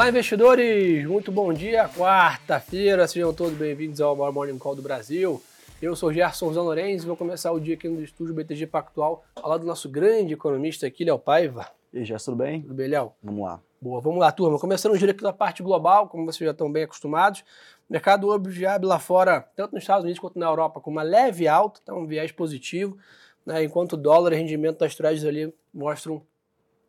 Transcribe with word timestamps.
Olá, 0.00 0.08
investidores! 0.08 1.06
Muito 1.06 1.30
bom 1.30 1.52
dia, 1.52 1.86
quarta-feira. 1.86 3.06
Sejam 3.06 3.34
todos 3.34 3.52
bem-vindos 3.52 4.00
ao 4.00 4.16
maior 4.16 4.32
Morning 4.32 4.56
Call 4.56 4.74
do 4.74 4.80
Brasil. 4.80 5.42
Eu 5.82 5.94
sou 5.94 6.10
Gerson 6.10 6.50
Zan 6.54 6.80
e 6.80 6.96
vou 7.00 7.14
começar 7.14 7.52
o 7.52 7.60
dia 7.60 7.74
aqui 7.74 7.86
no 7.86 8.02
estúdio 8.02 8.32
BTG 8.32 8.66
Pactual, 8.66 9.22
ao 9.36 9.50
lado 9.50 9.60
do 9.60 9.66
nosso 9.66 9.90
grande 9.90 10.32
economista 10.32 10.86
aqui, 10.86 11.04
Léo 11.04 11.18
Paiva. 11.18 11.66
E 11.92 11.98
aí, 11.98 12.04
Gerson, 12.06 12.32
tudo 12.32 12.42
bem? 12.42 12.62
Tudo 12.62 12.72
bem, 12.72 12.88
Léo? 12.88 13.12
Vamos 13.22 13.44
lá. 13.44 13.60
Boa, 13.78 14.00
vamos 14.00 14.20
lá, 14.20 14.32
turma. 14.32 14.58
Começando 14.58 14.92
o 14.92 14.96
giro 14.96 15.10
aqui 15.10 15.22
da 15.22 15.34
parte 15.34 15.62
global, 15.62 16.08
como 16.08 16.24
vocês 16.24 16.46
já 16.46 16.52
estão 16.52 16.72
bem 16.72 16.84
acostumados. 16.84 17.40
O 17.86 17.92
mercado 17.92 18.26
hoje 18.26 18.64
abre 18.64 18.86
lá 18.86 18.98
fora, 18.98 19.46
tanto 19.54 19.74
nos 19.74 19.82
Estados 19.82 20.04
Unidos 20.04 20.18
quanto 20.18 20.38
na 20.38 20.46
Europa, 20.46 20.80
com 20.80 20.90
uma 20.90 21.02
leve 21.02 21.46
alta, 21.46 21.78
então 21.82 21.98
um 21.98 22.06
viés 22.06 22.32
positivo, 22.32 22.96
né, 23.44 23.62
enquanto 23.64 23.92
o 23.92 23.96
dólar 23.98 24.32
e 24.32 24.36
rendimento 24.36 24.78
das 24.78 24.94
trades 24.94 25.26
ali 25.26 25.52
mostram 25.74 26.22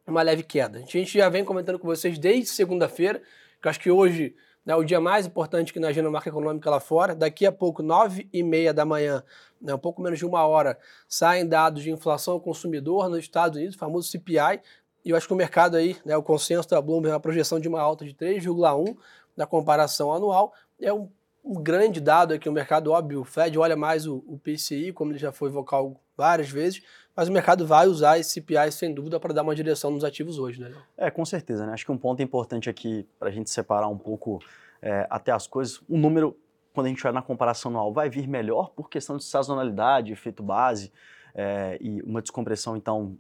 uma 0.08 0.22
leve 0.22 0.44
queda. 0.44 0.80
A 0.80 0.82
gente 0.82 1.18
já 1.18 1.30
vem 1.30 1.46
comentando 1.46 1.78
com 1.78 1.88
vocês 1.88 2.18
desde 2.18 2.50
segunda-feira, 2.50 3.22
que 3.62 3.70
acho 3.70 3.80
que 3.80 3.92
hoje 3.92 4.36
é 4.66 4.76
o 4.76 4.84
dia 4.84 5.02
mais 5.02 5.26
importante 5.26 5.74
que 5.74 5.80
na 5.80 5.88
agenda 5.88 6.10
marca 6.10 6.30
econômica 6.30 6.70
lá 6.70 6.80
fora. 6.80 7.16
Daqui 7.16 7.46
a 7.46 7.52
pouco, 7.52 7.82
nove 7.82 8.30
e 8.32 8.44
meia 8.44 8.74
da 8.74 8.86
manhã, 8.86 9.24
né, 9.60 9.74
um 9.74 9.78
pouco 9.78 10.02
menos 10.02 10.20
de 10.20 10.26
uma 10.26 10.46
hora, 10.46 10.78
saem 11.08 11.48
dados 11.48 11.82
de 11.82 11.92
inflação 11.92 12.36
ao 12.36 12.40
consumidor 12.40 13.10
nos 13.10 13.20
Estados 13.20 13.58
Unidos, 13.58 13.76
o 13.76 13.80
famoso 13.80 14.10
CPI. 14.10 14.62
E 15.04 15.10
eu 15.10 15.18
acho 15.18 15.28
que 15.28 15.34
o 15.34 15.38
mercado 15.38 15.78
aí, 15.78 15.98
né, 16.06 16.16
o 16.16 16.22
consenso 16.22 16.70
da 16.70 16.82
Bloomberg, 16.82 17.12
é 17.12 17.16
uma 17.16 17.20
projeção 17.20 17.60
de 17.60 17.68
uma 17.68 17.82
alta 17.82 18.06
de 18.06 18.14
3,1 18.14 18.96
na 19.36 19.48
comparação 19.48 20.14
anual. 20.14 20.54
É 20.80 20.94
um, 20.94 21.10
um, 21.44 21.56
grande 21.56 22.00
dado 22.00 22.34
aqui, 22.34 22.48
o 22.48 22.52
mercado, 22.52 22.92
óbvio, 22.92 23.22
o 23.22 23.26
Fed 23.26 23.58
olha 23.58 23.76
mais 23.76 24.06
o, 24.06 24.24
o 24.28 24.38
PCI, 24.38 24.94
como 24.94 25.12
ele 25.12 25.20
já 25.20 25.32
foi 25.32 25.50
vocal 25.50 26.00
várias 26.16 26.50
vezes, 26.50 26.84
mas 27.16 27.28
o 27.28 27.32
mercado 27.32 27.66
vai 27.66 27.88
usar 27.88 28.20
esse 28.20 28.32
CPI 28.32 28.72
sem 28.72 28.94
dúvida 28.94 29.20
para 29.20 29.34
dar 29.34 29.44
uma 29.44 29.56
direção 29.56 29.92
nos 29.92 30.04
ativos 30.04 30.40
hoje, 30.40 30.62
né? 30.62 30.74
É, 30.98 31.12
com 31.12 31.26
certeza, 31.26 31.66
né? 31.66 31.74
Acho 31.74 31.86
que 31.86 31.92
um 31.92 31.98
ponto 31.98 32.22
importante 32.22 32.70
aqui 32.70 33.08
para 33.20 33.30
a 33.30 33.32
gente 33.32 33.50
separar 33.50 33.88
um 33.88 33.98
pouco 33.98 34.42
é, 34.82 35.06
até 35.10 35.32
as 35.32 35.48
coisas, 35.48 35.82
o 35.88 35.98
número, 35.98 36.38
quando 36.74 36.88
a 36.88 36.90
gente 36.90 37.04
vai 37.04 37.12
na 37.12 37.22
comparação 37.22 37.70
anual, 37.70 37.94
vai 37.94 38.10
vir 38.10 38.28
melhor 38.28 38.70
por 38.70 38.90
questão 38.90 39.18
de 39.18 39.24
sazonalidade, 39.24 40.12
efeito 40.12 40.42
base, 40.42 40.92
é, 41.34 41.78
e 41.80 42.02
uma 42.02 42.22
descompressão, 42.22 42.76
então, 42.76 43.16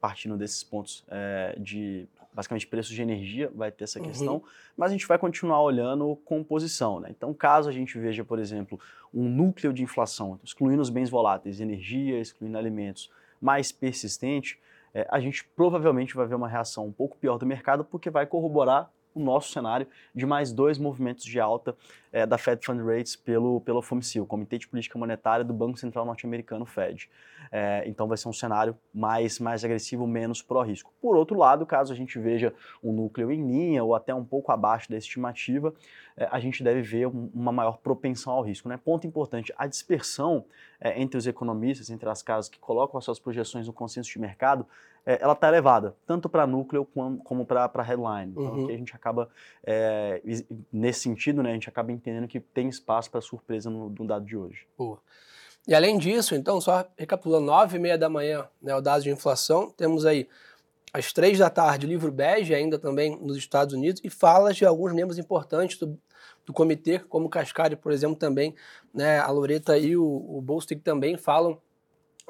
partindo 0.00 0.36
desses 0.36 0.64
pontos 0.64 1.04
é, 1.08 1.56
de 1.58 2.08
basicamente 2.32 2.66
preços 2.66 2.94
de 2.94 3.02
energia, 3.02 3.50
vai 3.54 3.70
ter 3.70 3.84
essa 3.84 3.98
uhum. 3.98 4.06
questão, 4.06 4.34
uhum. 4.36 4.42
mas 4.76 4.90
a 4.90 4.94
gente 4.94 5.06
vai 5.06 5.18
continuar 5.18 5.60
olhando 5.60 6.16
composição. 6.24 6.98
Né? 6.98 7.08
Então, 7.10 7.32
caso 7.34 7.68
a 7.68 7.72
gente 7.72 7.98
veja, 7.98 8.24
por 8.24 8.38
exemplo, 8.38 8.80
um 9.12 9.28
núcleo 9.28 9.72
de 9.72 9.82
inflação, 9.82 10.40
excluindo 10.42 10.80
os 10.80 10.88
bens 10.88 11.10
voláteis, 11.10 11.60
energia, 11.60 12.18
excluindo 12.18 12.56
alimentos, 12.56 13.10
mais 13.42 13.72
persistente, 13.72 14.58
é, 14.94 15.06
a 15.10 15.18
gente 15.18 15.44
provavelmente 15.56 16.14
vai 16.14 16.26
ver 16.26 16.36
uma 16.36 16.48
reação 16.48 16.86
um 16.86 16.92
pouco 16.92 17.18
pior 17.18 17.36
do 17.36 17.44
mercado, 17.44 17.84
porque 17.84 18.08
vai 18.08 18.26
corroborar 18.26 18.90
o 19.14 19.20
nosso 19.20 19.52
cenário 19.52 19.86
de 20.14 20.26
mais 20.26 20.52
dois 20.52 20.78
movimentos 20.78 21.24
de 21.24 21.40
alta 21.40 21.76
é, 22.12 22.26
da 22.26 22.36
Fed 22.36 22.64
Fund 22.64 22.80
Rates 22.84 23.16
pelo, 23.16 23.60
pelo 23.62 23.80
FOMC, 23.80 24.20
o 24.20 24.26
Comitê 24.26 24.58
de 24.58 24.68
Política 24.68 24.98
Monetária 24.98 25.44
do 25.44 25.54
Banco 25.54 25.78
Central 25.78 26.04
Norte-Americano, 26.04 26.66
Fed. 26.66 27.08
É, 27.50 27.82
então 27.86 28.06
vai 28.06 28.16
ser 28.16 28.28
um 28.28 28.32
cenário 28.32 28.76
mais, 28.94 29.38
mais 29.38 29.64
agressivo, 29.64 30.06
menos 30.06 30.42
pró-risco. 30.42 30.92
Por 31.00 31.16
outro 31.16 31.36
lado, 31.38 31.64
caso 31.64 31.92
a 31.92 31.96
gente 31.96 32.18
veja 32.18 32.54
um 32.82 32.92
núcleo 32.92 33.30
em 33.30 33.46
linha 33.46 33.82
ou 33.82 33.94
até 33.94 34.14
um 34.14 34.24
pouco 34.24 34.52
abaixo 34.52 34.90
da 34.90 34.96
estimativa, 34.96 35.74
é, 36.16 36.28
a 36.30 36.38
gente 36.38 36.62
deve 36.62 36.82
ver 36.82 37.06
um, 37.06 37.30
uma 37.34 37.52
maior 37.52 37.78
propensão 37.78 38.34
ao 38.34 38.42
risco. 38.42 38.68
Né? 38.68 38.76
Ponto 38.76 39.06
importante, 39.06 39.52
a 39.56 39.66
dispersão 39.66 40.44
entre 40.96 41.16
os 41.16 41.28
economistas, 41.28 41.90
entre 41.90 42.08
as 42.08 42.22
casas 42.24 42.50
que 42.50 42.58
colocam 42.58 42.98
as 42.98 43.04
suas 43.04 43.20
projeções 43.20 43.68
no 43.68 43.72
consenso 43.72 44.10
de 44.10 44.18
mercado, 44.18 44.66
é, 45.04 45.18
ela 45.20 45.32
está 45.32 45.48
elevada, 45.48 45.96
tanto 46.06 46.28
para 46.28 46.46
núcleo 46.46 46.86
como, 47.24 47.44
para 47.44 47.82
headline. 47.82 48.30
Então, 48.30 48.44
uhum. 48.44 48.64
aqui 48.64 48.74
a 48.74 48.76
gente 48.76 48.94
acaba, 48.94 49.28
é, 49.64 50.22
nesse 50.72 51.00
sentido, 51.00 51.42
né, 51.42 51.50
a 51.50 51.54
gente 51.54 51.68
acaba 51.68 51.90
entendendo 51.90 52.28
que 52.28 52.38
tem 52.38 52.68
espaço 52.68 53.10
para 53.10 53.20
surpresa 53.20 53.68
no, 53.68 53.90
no, 53.90 54.06
dado 54.06 54.24
de 54.24 54.36
hoje. 54.36 54.66
Boa. 54.78 54.98
E 55.66 55.74
além 55.74 55.98
disso, 55.98 56.34
então, 56.34 56.60
só 56.60 56.84
recapitulando, 56.96 57.46
9 57.46 57.76
e 57.76 57.80
meia 57.80 57.98
da 57.98 58.08
manhã, 58.08 58.48
né, 58.60 58.74
o 58.74 58.80
dado 58.80 59.02
de 59.02 59.10
inflação, 59.10 59.70
temos 59.70 60.06
aí 60.06 60.28
às 60.92 61.12
três 61.12 61.38
da 61.38 61.48
tarde 61.48 61.86
o 61.86 61.88
livro 61.88 62.12
bege 62.12 62.54
ainda 62.54 62.78
também 62.78 63.16
nos 63.20 63.36
Estados 63.36 63.74
Unidos 63.74 64.00
e 64.04 64.10
falas 64.10 64.56
de 64.56 64.66
alguns 64.66 64.92
membros 64.92 65.18
importantes 65.18 65.78
do, 65.78 65.98
do 66.44 66.52
comitê, 66.52 66.98
como 66.98 67.26
o 67.26 67.30
Cascari, 67.30 67.74
por 67.76 67.92
exemplo, 67.92 68.16
também, 68.16 68.54
né, 68.94 69.18
a 69.18 69.30
Loreta 69.30 69.76
e 69.78 69.96
o, 69.96 70.04
o 70.04 70.40
Bolstig 70.40 70.80
também 70.80 71.16
falam 71.16 71.58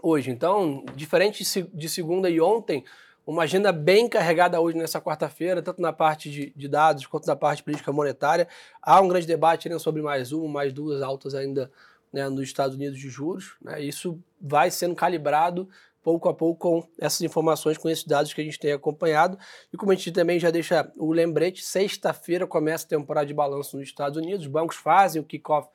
hoje. 0.01 0.31
Então, 0.31 0.85
diferente 0.95 1.45
de 1.73 1.89
segunda 1.89 2.31
e 2.31 2.41
ontem, 2.41 2.85
uma 3.27 3.45
agenda 3.45 3.73
bem 3.73 4.09
carregada 4.09 4.61
hoje 4.61 4.77
nessa 4.77 5.01
quarta-feira, 5.01 5.63
tanto 5.63 5.81
na 5.81 5.93
parte 5.93 6.31
de, 6.31 6.53
de, 6.57 6.69
dados 6.69 7.07
quanto 7.07 7.27
na 7.27 7.37
parte 7.37 7.63
política 7.63 7.93
monetária. 7.93 8.49
Há 8.81 9.01
um 9.01 9.09
grande 9.09 9.27
debate 9.27 9.69
né, 9.69 9.79
sobre 9.79 10.03
mais 10.03 10.33
uma, 10.33 10.49
mais 10.49 10.73
duas 10.73 11.03
altas 11.03 11.35
ainda 11.35 11.71
né, 12.13 12.29
nos 12.29 12.43
Estados 12.43 12.75
Unidos 12.75 12.99
de 12.99 13.09
juros. 13.09 13.57
Né, 13.63 13.81
isso 13.81 14.19
vai 14.41 14.71
sendo 14.71 14.95
calibrado 14.95 15.69
pouco 16.03 16.29
a 16.29 16.35
pouco 16.35 16.59
com 16.59 16.89
essas 16.99 17.21
informações, 17.21 17.79
com 17.79 17.89
esses 17.89 18.05
dados 18.05 18.33
que 18.33 18.41
a 18.41 18.45
gente 18.45 18.59
tem 18.59 18.73
acompanhado. 18.73 19.39
E 19.73 19.77
como 19.77 19.93
a 19.93 19.95
gente 19.95 20.11
também 20.11 20.41
já 20.41 20.51
deixa 20.51 20.91
o 20.97 21.13
lembrete, 21.13 21.63
sexta-feira 21.63 22.47
começa 22.47 22.85
a 22.85 22.89
temporada 22.89 23.27
de 23.27 23.33
balanço 23.33 23.77
nos 23.77 23.87
Estados 23.87 24.19
Unidos, 24.19 24.47
os 24.47 24.51
bancos 24.51 24.77
fazem 24.77 25.23
o 25.23 25.25
kickoff 25.25 25.69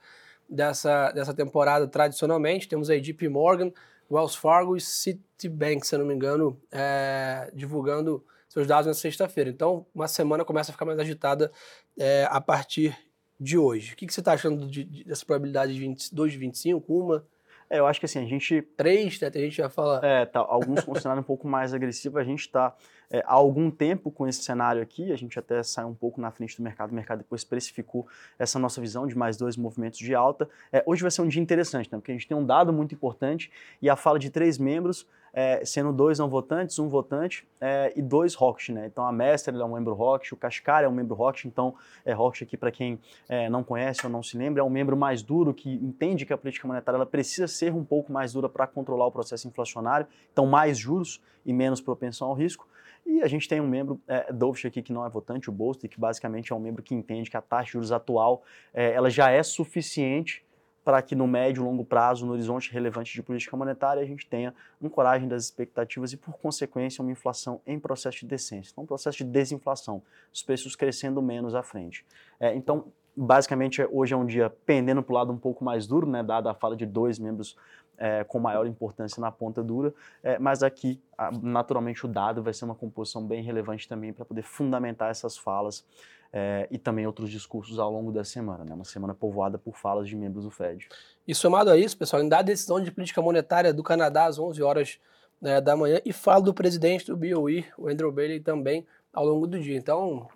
dessa, 0.50 1.12
dessa 1.12 1.34
temporada 1.34 1.88
tradicionalmente. 1.88 2.68
Temos 2.68 2.90
aí 2.90 3.00
JP 3.00 3.30
Morgan, 3.30 3.72
Wells 4.10 4.36
Fargo 4.36 4.76
e 4.76 4.82
Citibank, 4.82 5.86
se 5.86 5.96
eu 5.96 6.00
não 6.00 6.06
me 6.06 6.14
engano, 6.14 6.60
é, 6.72 7.52
divulgando 7.54 8.24
seus 8.48 8.66
dados 8.66 8.88
na 8.88 8.94
sexta-feira. 8.94 9.50
Então, 9.50 9.86
uma 9.94 10.08
semana 10.08 10.46
começa 10.46 10.72
a 10.72 10.74
ficar 10.74 10.86
mais 10.86 11.00
agitada 11.00 11.52
é, 11.98 12.28
a 12.30 12.42
partir 12.42 12.98
de 13.40 13.58
hoje. 13.58 13.94
O 13.94 13.96
que, 13.96 14.08
que 14.08 14.14
você 14.14 14.22
está 14.22 14.34
achando 14.34 14.68
de, 14.68 14.84
de, 14.84 15.04
dessa 15.04 15.26
probabilidade 15.26 15.74
de 15.74 15.80
22, 15.80 16.34
25, 16.34 16.94
uma? 16.94 17.26
É, 17.70 17.80
eu 17.80 17.88
acho 17.88 18.00
que 18.00 18.06
assim, 18.06 18.20
a 18.20 18.26
gente. 18.26 18.62
Três, 18.76 19.20
né? 19.20 19.30
A 19.34 19.38
gente 19.38 19.58
já 19.58 19.70
fala. 19.70 20.00
É, 20.04 20.26
tá, 20.26 20.40
alguns 20.40 20.84
com 20.84 20.92
um 20.92 20.96
cenário 20.96 21.22
um 21.22 21.26
pouco 21.26 21.48
mais 21.48 21.74
agressivo. 21.74 22.18
A 22.18 22.24
gente 22.24 22.42
está 22.42 22.76
é, 23.10 23.24
há 23.26 23.34
algum 23.34 23.72
tempo 23.72 24.12
com 24.12 24.28
esse 24.28 24.44
cenário 24.44 24.82
aqui, 24.82 25.12
a 25.12 25.16
gente 25.16 25.40
até 25.40 25.64
saiu 25.64 25.88
um 25.88 25.94
pouco 25.94 26.20
na 26.20 26.30
frente 26.30 26.58
do 26.58 26.64
mercado, 26.64 26.92
o 26.92 26.94
mercado 26.94 27.20
depois 27.20 27.44
precificou 27.44 28.08
essa 28.38 28.60
nossa 28.60 28.82
visão 28.82 29.08
de 29.08 29.18
mais 29.18 29.38
dois 29.38 29.56
movimentos 29.56 30.00
de 30.00 30.14
alta. 30.14 30.50
É, 30.72 30.84
hoje 30.86 31.02
vai 31.02 31.12
ser 31.12 31.22
um 31.22 31.28
dia 31.28 31.42
interessante, 31.42 31.90
né? 31.92 31.98
Porque 31.98 32.12
a 32.12 32.16
gente 32.16 32.28
tem 32.28 32.36
um 32.36 32.46
dado 32.46 32.74
muito 32.74 32.94
importante 32.94 33.52
e 33.82 33.90
a 33.90 33.96
fala 33.96 34.20
de 34.20 34.30
três 34.30 34.58
membros 34.58 35.08
é, 35.38 35.64
sendo 35.64 35.94
dois 35.94 36.18
não 36.18 36.28
votantes, 36.28 36.80
um 36.80 36.90
votante 36.90 37.48
é, 37.62 37.94
e 37.96 38.02
dois 38.02 38.34
Rocket, 38.34 38.70
né? 38.70 38.88
Então 38.88 39.06
a 39.06 39.12
Mestre 39.12 39.56
é 39.56 39.64
um 39.64 39.76
membro 39.76 39.94
Rocket, 39.94 40.32
o 40.32 40.36
Cascar 40.36 40.84
é 40.84 40.88
um 40.88 40.92
membro 40.92 41.14
Rocket, 41.14 41.46
então 41.46 41.76
é 42.04 42.12
Rocket 42.12 42.42
aqui 42.42 42.58
para 42.58 42.72
quem 42.72 42.98
é, 43.30 43.48
não 43.48 43.64
conhece 43.64 44.04
ou 44.04 44.12
não 44.12 44.24
se 44.24 44.36
lembra, 44.36 44.62
é 44.62 44.66
um 44.66 44.70
membro 44.70 44.98
mais 44.98 45.22
duro 45.22 45.54
que 45.54 45.72
entende 45.72 46.26
que 46.26 46.34
a 46.34 46.38
política 46.40 46.68
monetária 46.68 46.98
ela 46.98 47.06
precisa 47.06 47.48
ser 47.48 47.72
um 47.72 47.84
pouco 47.84 48.12
mais 48.12 48.34
dura 48.34 48.50
para 48.50 48.66
controlar 48.66 49.06
o 49.06 49.12
processo 49.12 49.48
inflacionário, 49.48 50.08
então 50.34 50.48
mais 50.48 50.76
juros 50.76 51.22
e 51.46 51.54
menos 51.54 51.80
propensão 51.80 52.30
ao 52.30 52.34
risco. 52.34 52.68
E 53.06 53.22
a 53.22 53.28
gente 53.28 53.48
tem 53.48 53.62
um 53.62 53.68
membro, 53.68 54.02
é, 54.08 54.26
aqui, 54.66 54.82
que 54.82 54.92
não 54.92 55.06
é 55.06 55.10
votante, 55.10 55.52
o 55.52 55.54
Bolster, 55.54 55.88
que 55.88 56.00
basicamente 56.00 56.52
é 56.52 56.56
um 56.56 56.60
membro 56.60 56.82
que 56.82 56.96
entende 56.96 57.30
que 57.30 57.38
a 57.38 57.42
taxa 57.42 57.66
de 57.66 57.72
juros 57.74 57.92
atual 57.92 58.42
é, 58.74 58.92
ela 58.92 59.12
já 59.12 59.30
é 59.30 59.44
suficiente 59.44 60.44
para 60.88 61.02
que 61.02 61.16
no 61.16 61.28
médio 61.28 61.64
e 61.64 61.66
longo 61.66 61.84
prazo, 61.84 62.26
no 62.26 62.32
horizonte 62.32 62.72
relevante 62.72 63.14
de 63.14 63.22
política 63.22 63.58
monetária, 63.58 64.02
a 64.02 64.06
gente 64.06 64.26
tenha 64.26 64.56
ancoragem 64.82 65.28
das 65.28 65.44
expectativas 65.44 66.14
e, 66.14 66.18
por 66.18 66.38
consequência, 66.38 67.02
uma 67.02 67.12
inflação 67.12 67.60
em 67.68 67.78
processo 67.78 68.20
de 68.20 68.26
descência. 68.26 68.72
Então, 68.72 68.86
um 68.86 68.88
processo 68.88 69.18
de 69.18 69.26
desinflação, 69.26 70.02
os 70.34 70.42
preços 70.42 70.78
crescendo 70.78 71.22
menos 71.22 71.56
à 71.56 71.62
frente. 71.62 72.06
É, 72.40 72.56
então, 72.56 72.86
basicamente, 73.14 73.86
hoje 73.92 74.14
é 74.14 74.18
um 74.18 74.26
dia 74.26 74.50
pendendo 74.66 75.04
para 75.04 75.12
o 75.12 75.16
lado 75.16 75.34
um 75.34 75.38
pouco 75.38 75.62
mais 75.62 75.86
duro, 75.86 76.08
né, 76.08 76.24
dada 76.24 76.52
a 76.52 76.54
fala 76.54 76.78
de 76.78 76.86
dois 76.86 77.20
membros 77.20 77.58
é, 77.98 78.24
com 78.24 78.40
maior 78.40 78.66
importância 78.66 79.20
na 79.20 79.30
ponta 79.30 79.62
dura, 79.62 79.94
é, 80.24 80.40
mas 80.40 80.64
aqui, 80.64 81.02
naturalmente, 81.42 82.06
o 82.06 82.08
dado 82.08 82.42
vai 82.42 82.54
ser 82.54 82.64
uma 82.64 82.76
composição 82.76 83.26
bem 83.28 83.44
relevante 83.44 83.90
também 83.90 84.14
para 84.14 84.24
poder 84.24 84.44
fundamentar 84.44 85.12
essas 85.12 85.38
falas 85.38 85.84
é, 86.32 86.68
e 86.70 86.78
também 86.78 87.06
outros 87.06 87.30
discursos 87.30 87.80
ao 87.80 87.92
longo 87.92 88.12
da 88.12 88.24
semana, 88.24 88.64
né? 88.64 88.74
uma 88.74 88.86
semana 88.86 89.14
povoada 89.14 89.58
por 89.58 89.78
falas 89.78 90.08
de 90.08 90.16
membros 90.16 90.44
do 90.44 90.52
Fed. 90.52 90.88
E 91.28 91.34
somado 91.34 91.70
a 91.70 91.78
isso, 91.78 91.98
pessoal, 91.98 92.22
ainda 92.22 92.40
a 92.40 92.42
decisão 92.42 92.82
de 92.82 92.92
política 92.92 93.22
monetária 93.22 93.74
do 93.74 93.84
Canadá 93.84 94.26
às 94.26 94.38
11 94.38 94.62
horas 94.62 95.00
né, 95.42 95.62
da 95.62 95.76
manhã 95.76 96.02
e 96.06 96.12
falo 96.12 96.44
do 96.44 96.54
presidente 96.54 97.06
do 97.06 97.16
BOE, 97.16 97.66
o 97.78 97.88
Andrew 97.88 98.12
Bailey, 98.12 98.40
também 98.40 98.86
ao 99.14 99.26
longo 99.26 99.48
do 99.48 99.60
dia. 99.60 99.78
Então, 99.78 100.28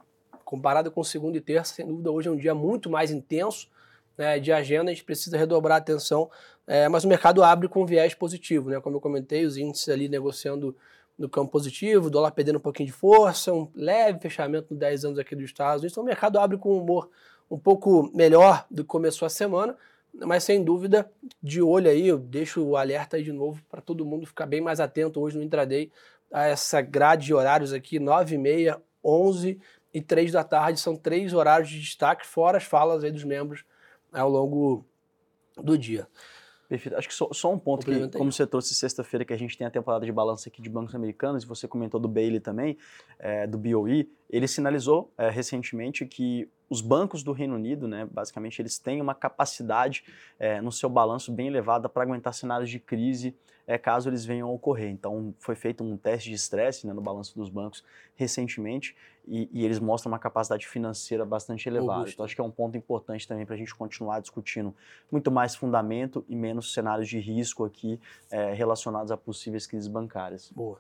comparado 0.43 0.91
com 0.91 1.03
segunda 1.03 1.38
e 1.38 1.41
terça, 1.41 1.73
sem 1.75 1.88
dúvida, 1.88 2.11
hoje 2.11 2.27
é 2.27 2.31
um 2.31 2.37
dia 2.37 2.55
muito 2.55 2.89
mais 2.89 3.11
intenso 3.11 3.69
né, 4.17 4.39
de 4.39 4.51
agenda, 4.51 4.91
a 4.91 4.94
gente 4.94 5.03
precisa 5.03 5.37
redobrar 5.37 5.75
a 5.75 5.77
atenção, 5.79 6.29
é, 6.67 6.87
mas 6.87 7.03
o 7.03 7.07
mercado 7.07 7.44
abre 7.44 7.67
com 7.67 7.85
viés 7.85 8.13
positivo, 8.13 8.69
né? 8.69 8.79
como 8.79 8.97
eu 8.97 9.01
comentei, 9.01 9.45
os 9.45 9.57
índices 9.57 9.89
ali 9.89 10.07
negociando 10.07 10.75
no 11.17 11.29
campo 11.29 11.51
positivo, 11.51 12.07
o 12.07 12.09
dólar 12.09 12.31
perdendo 12.31 12.57
um 12.57 12.61
pouquinho 12.61 12.87
de 12.87 12.93
força, 12.93 13.53
um 13.53 13.69
leve 13.75 14.19
fechamento 14.19 14.73
no 14.73 14.79
10 14.79 15.05
anos 15.05 15.19
aqui 15.19 15.35
dos 15.35 15.45
Estados 15.45 15.81
Unidos. 15.81 15.93
Então 15.93 16.03
o 16.03 16.05
mercado 16.05 16.39
abre 16.39 16.57
com 16.57 16.73
um 16.75 16.81
humor 16.81 17.09
um 17.49 17.59
pouco 17.59 18.09
melhor 18.13 18.65
do 18.71 18.83
que 18.83 18.87
começou 18.87 19.25
a 19.25 19.29
semana, 19.29 19.75
mas 20.13 20.43
sem 20.43 20.63
dúvida, 20.63 21.09
de 21.41 21.61
olho 21.61 21.89
aí, 21.89 22.07
eu 22.07 22.17
deixo 22.17 22.63
o 22.63 22.75
alerta 22.75 23.17
aí 23.17 23.23
de 23.23 23.31
novo 23.31 23.61
para 23.69 23.81
todo 23.81 24.05
mundo 24.05 24.25
ficar 24.25 24.45
bem 24.45 24.61
mais 24.61 24.79
atento 24.79 25.19
hoje 25.19 25.37
no 25.37 25.43
intraday 25.43 25.91
a 26.31 26.45
essa 26.45 26.81
grade 26.81 27.25
de 27.25 27.33
horários 27.33 27.73
aqui, 27.73 27.99
9 27.99 28.35
e 28.35 28.37
meia, 28.37 28.81
11 29.03 29.59
e 29.93 30.01
3 30.01 30.31
da 30.31 30.43
tarde. 30.43 30.79
São 30.79 30.95
três 30.95 31.33
horários 31.33 31.69
de 31.69 31.79
destaque, 31.79 32.25
fora 32.25 32.57
as 32.57 32.63
falas 32.63 33.03
aí 33.03 33.11
dos 33.11 33.23
membros 33.23 33.63
ao 34.11 34.29
longo 34.29 34.85
do 35.57 35.77
dia. 35.77 36.07
Perfeito. 36.71 36.97
Acho 36.97 37.09
que 37.09 37.13
só, 37.13 37.27
só 37.33 37.51
um 37.51 37.59
ponto 37.59 37.85
que, 37.85 38.18
como 38.18 38.31
você 38.31 38.47
trouxe 38.47 38.73
sexta-feira, 38.73 39.25
que 39.25 39.33
a 39.33 39.38
gente 39.38 39.57
tem 39.57 39.68
a 39.68 39.69
temporada 39.69 40.06
de 40.06 40.12
balanço 40.13 40.47
aqui 40.47 40.62
de 40.62 40.69
bancos 40.69 40.95
americanos, 40.95 41.44
e 41.44 41.45
você 41.45 41.68
comentou 41.68 42.00
do 42.00 42.07
Bailey 42.07 42.39
também, 42.39 42.77
é, 43.19 43.45
do 43.45 43.57
BOE, 43.57 44.09
ele 44.29 44.47
sinalizou 44.47 45.12
é, 45.18 45.29
recentemente 45.29 46.06
que 46.06 46.47
os 46.71 46.79
bancos 46.79 47.21
do 47.21 47.33
Reino 47.33 47.56
Unido, 47.56 47.85
né, 47.85 48.07
basicamente, 48.09 48.62
eles 48.62 48.79
têm 48.79 49.01
uma 49.01 49.13
capacidade 49.13 50.06
é, 50.39 50.62
no 50.62 50.71
seu 50.71 50.89
balanço 50.89 51.29
bem 51.29 51.47
elevada 51.47 51.89
para 51.89 52.01
aguentar 52.03 52.33
cenários 52.33 52.69
de 52.69 52.79
crise 52.79 53.35
é, 53.68 53.77
caso 53.77 54.09
eles 54.09 54.23
venham 54.23 54.47
a 54.47 54.51
ocorrer. 54.53 54.89
Então, 54.89 55.35
foi 55.38 55.53
feito 55.53 55.83
um 55.83 55.97
teste 55.97 56.29
de 56.29 56.35
estresse 56.35 56.88
né, 56.88 56.94
no 56.94 57.01
balanço 57.01 57.35
dos 57.35 57.50
bancos 57.50 57.83
recentemente 58.15 58.95
e, 59.27 59.50
e, 59.51 59.65
eles 59.65 59.79
mostram 59.79 60.13
uma 60.13 60.18
capacidade 60.18 60.65
financeira 60.65 61.25
bastante 61.25 61.68
elevada. 61.68 62.00
Augusto. 62.00 62.13
Então, 62.13 62.25
acho 62.25 62.35
que 62.35 62.41
é 62.41 62.44
um 62.44 62.50
ponto 62.50 62.77
importante 62.77 63.27
também 63.27 63.45
para 63.45 63.56
a 63.56 63.57
gente 63.57 63.75
continuar 63.75 64.21
discutindo 64.21 64.73
muito 65.12 65.29
mais 65.29 65.53
fundamento 65.53 66.23
e 66.29 66.35
menos 66.38 66.73
cenários 66.73 67.09
de 67.09 67.19
risco 67.19 67.65
aqui 67.65 68.00
é, 68.31 68.53
relacionados 68.53 69.12
a 69.12 69.18
possíveis 69.18 69.68
crises 69.68 69.89
bancárias. 69.89 70.50
Boa. 70.56 70.79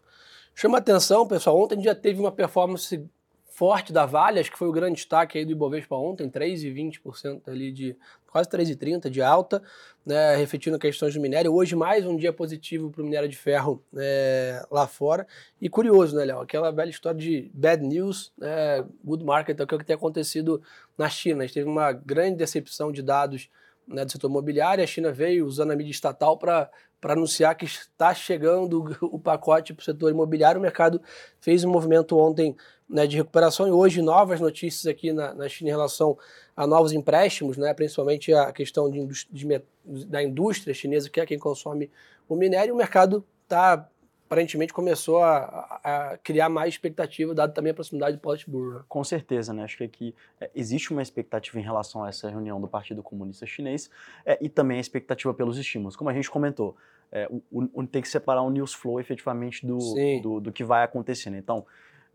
Chama 0.55 0.77
atenção, 0.77 1.27
pessoal, 1.27 1.59
ontem 1.59 1.81
já 1.81 1.93
teve 1.93 2.21
uma 2.21 2.31
performance 2.31 3.09
forte 3.51 3.91
da 3.91 4.05
Vale, 4.05 4.39
acho 4.39 4.49
que 4.49 4.57
foi 4.57 4.69
o 4.69 4.71
grande 4.71 4.95
destaque 4.95 5.37
aí 5.37 5.45
do 5.45 5.51
Ibovespa 5.51 5.95
ontem, 5.95 6.29
3,20% 6.29 7.41
ali 7.47 7.71
de 7.71 7.95
quase 8.31 8.49
3,30% 8.49 9.09
de 9.09 9.21
alta, 9.21 9.61
né, 10.05 10.35
refletindo 10.37 10.79
questões 10.79 11.13
do 11.13 11.19
minério. 11.19 11.53
Hoje 11.53 11.75
mais 11.75 12.05
um 12.05 12.15
dia 12.15 12.31
positivo 12.31 12.89
para 12.89 13.01
o 13.01 13.03
minério 13.03 13.27
de 13.27 13.37
ferro 13.37 13.83
é, 13.97 14.65
lá 14.71 14.87
fora. 14.87 15.27
E 15.59 15.67
curioso, 15.67 16.15
né, 16.15 16.23
Léo? 16.23 16.39
Aquela 16.39 16.71
velha 16.71 16.89
história 16.89 17.19
de 17.19 17.51
bad 17.53 17.85
news, 17.85 18.31
né, 18.37 18.85
good 19.03 19.23
market, 19.23 19.59
é 19.59 19.63
o 19.63 19.67
que 19.67 19.83
tem 19.83 19.95
acontecido 19.95 20.61
na 20.97 21.09
China. 21.09 21.43
A 21.43 21.45
gente 21.45 21.53
teve 21.53 21.69
uma 21.69 21.91
grande 21.91 22.37
decepção 22.37 22.89
de 22.89 23.01
dados 23.01 23.49
né, 23.91 24.05
do 24.05 24.11
setor 24.11 24.29
imobiliário. 24.29 24.83
A 24.83 24.87
China 24.87 25.11
veio 25.11 25.45
usando 25.45 25.71
a 25.71 25.75
mídia 25.75 25.91
estatal 25.91 26.37
para 26.37 26.69
anunciar 27.03 27.55
que 27.55 27.65
está 27.65 28.13
chegando 28.13 28.97
o 29.01 29.19
pacote 29.19 29.73
para 29.73 29.81
o 29.81 29.85
setor 29.85 30.09
imobiliário. 30.09 30.59
O 30.59 30.61
mercado 30.61 31.01
fez 31.39 31.63
um 31.63 31.69
movimento 31.69 32.17
ontem 32.17 32.55
né, 32.89 33.07
de 33.07 33.17
recuperação 33.17 33.67
e 33.67 33.71
hoje 33.71 34.01
novas 34.01 34.39
notícias 34.39 34.85
aqui 34.85 35.13
na, 35.13 35.33
na 35.33 35.47
China 35.47 35.69
em 35.69 35.73
relação 35.73 36.17
a 36.55 36.67
novos 36.67 36.91
empréstimos, 36.91 37.57
né, 37.57 37.73
principalmente 37.73 38.33
a 38.33 38.51
questão 38.51 38.89
de, 38.89 39.07
de, 39.31 39.61
da 40.05 40.21
indústria 40.21 40.73
chinesa, 40.73 41.09
que 41.09 41.19
é 41.19 41.25
quem 41.25 41.39
consome 41.39 41.89
o 42.27 42.35
minério. 42.35 42.73
O 42.73 42.77
mercado 42.77 43.25
está 43.43 43.87
aparentemente 44.31 44.71
começou 44.71 45.21
a, 45.21 45.81
a, 45.83 46.17
criar 46.23 46.47
mais 46.47 46.73
expectativa, 46.73 47.35
dado 47.35 47.53
também 47.53 47.71
a 47.71 47.73
proximidade 47.73 48.15
do 48.15 48.21
Politburo. 48.21 48.75
Né? 48.75 48.83
Com 48.87 49.03
certeza, 49.03 49.51
né? 49.51 49.65
Acho 49.65 49.77
que 49.77 49.83
aqui 49.83 50.15
é, 50.39 50.49
existe 50.55 50.93
uma 50.93 51.01
expectativa 51.01 51.59
em 51.59 51.61
relação 51.61 52.01
a 52.01 52.07
essa 52.07 52.29
reunião 52.29 52.61
do 52.61 52.65
Partido 52.65 53.03
Comunista 53.03 53.45
Chinês 53.45 53.89
é, 54.25 54.37
e 54.39 54.47
também 54.47 54.77
a 54.77 54.79
expectativa 54.79 55.33
pelos 55.33 55.57
estímulos. 55.57 55.97
Como 55.97 56.09
a 56.09 56.13
gente 56.13 56.31
comentou, 56.31 56.77
é, 57.11 57.27
o, 57.51 57.67
o, 57.73 57.85
tem 57.85 58.01
que 58.01 58.07
separar 58.07 58.41
o 58.41 58.49
news 58.49 58.73
flow 58.73 59.01
efetivamente 59.01 59.65
do, 59.65 59.77
do, 60.23 60.39
do, 60.39 60.51
que 60.53 60.63
vai 60.63 60.85
acontecendo. 60.85 61.35
Então, 61.35 61.65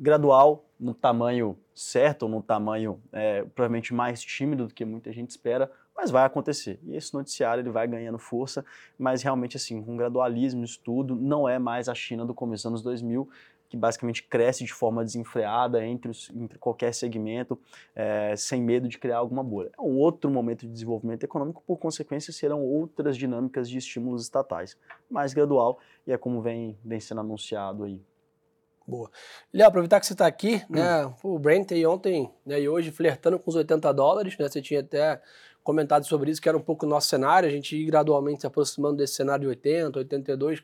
gradual, 0.01 0.65
no 0.81 0.95
tamanho 0.95 1.55
certo, 1.75 2.23
ou 2.23 2.31
no 2.31 2.43
tamanho 2.43 2.99
é, 3.13 3.43
provavelmente 3.43 3.93
mais 3.93 4.23
tímido 4.23 4.69
do 4.69 4.73
que 4.73 4.87
muita 4.87 5.13
gente 5.13 5.29
espera, 5.29 5.71
mas 5.97 6.11
vai 6.11 6.25
acontecer. 6.25 6.79
E 6.85 6.95
esse 6.95 7.15
noticiário 7.15 7.63
ele 7.63 7.71
vai 7.71 7.87
ganhando 7.87 8.19
força, 8.19 8.65
mas 8.99 9.23
realmente 9.23 9.57
assim, 9.57 9.83
com 9.83 9.97
gradualismo, 9.97 10.65
estudo, 10.65 11.17
não 11.17 11.49
é 11.49 11.59
mais 11.59 11.89
a 11.89 11.95
China 11.95 12.25
do 12.25 12.35
começo 12.35 12.65
dos 12.65 12.67
anos 12.67 12.83
2000, 12.83 13.29
que 13.69 13.77
basicamente 13.77 14.23
cresce 14.23 14.65
de 14.65 14.73
forma 14.73 15.05
desenfreada 15.05 15.85
entre, 15.85 16.11
os, 16.11 16.31
entre 16.31 16.59
qualquer 16.59 16.95
segmento, 16.95 17.59
é, 17.95 18.35
sem 18.37 18.63
medo 18.63 18.89
de 18.89 18.99
criar 18.99 19.19
alguma 19.19 19.43
bolha. 19.43 19.71
É 19.77 19.83
um 19.83 19.97
outro 19.97 20.31
momento 20.31 20.67
de 20.67 20.73
desenvolvimento 20.73 21.25
econômico, 21.25 21.63
por 21.67 21.77
consequência, 21.79 22.33
serão 22.33 22.63
outras 22.63 23.17
dinâmicas 23.17 23.69
de 23.69 23.79
estímulos 23.79 24.23
estatais, 24.23 24.77
mais 25.11 25.35
gradual, 25.35 25.79
e 26.07 26.13
é 26.13 26.19
como 26.19 26.41
vem, 26.41 26.79
vem 26.85 27.01
sendo 27.01 27.21
anunciado 27.21 27.85
aí. 27.85 28.01
Boa. 28.87 29.11
Léo, 29.53 29.67
aproveitar 29.67 29.99
que 29.99 30.07
você 30.07 30.13
está 30.13 30.29
aqui, 30.29 30.63
né? 30.71 31.07
Hum. 31.07 31.15
O 31.25 31.39
Brent 31.41 31.73
aí 31.73 31.85
ontem 31.85 32.31
né, 32.45 32.61
e 32.61 32.69
hoje 32.69 32.93
flertando 32.93 33.37
com 33.37 33.51
os 33.51 33.57
80 33.57 33.93
dólares, 33.93 34.39
né? 34.39 34.49
Você 34.49 34.63
tinha 34.63 34.79
até 34.79 35.21
comentado 35.67 36.07
sobre 36.07 36.31
isso, 36.31 36.41
que 36.41 36.49
era 36.49 36.57
um 36.57 36.63
pouco 36.63 36.87
o 36.87 36.89
nosso 36.89 37.09
cenário, 37.09 37.49
a 37.49 37.51
gente 37.51 37.77
ir 37.77 37.85
gradualmente 37.87 38.43
se 38.43 38.47
aproximando 38.47 38.99
desse 38.99 39.15
cenário 39.15 39.43
de 39.43 39.49
80, 39.49 39.99
82, 39.99 40.63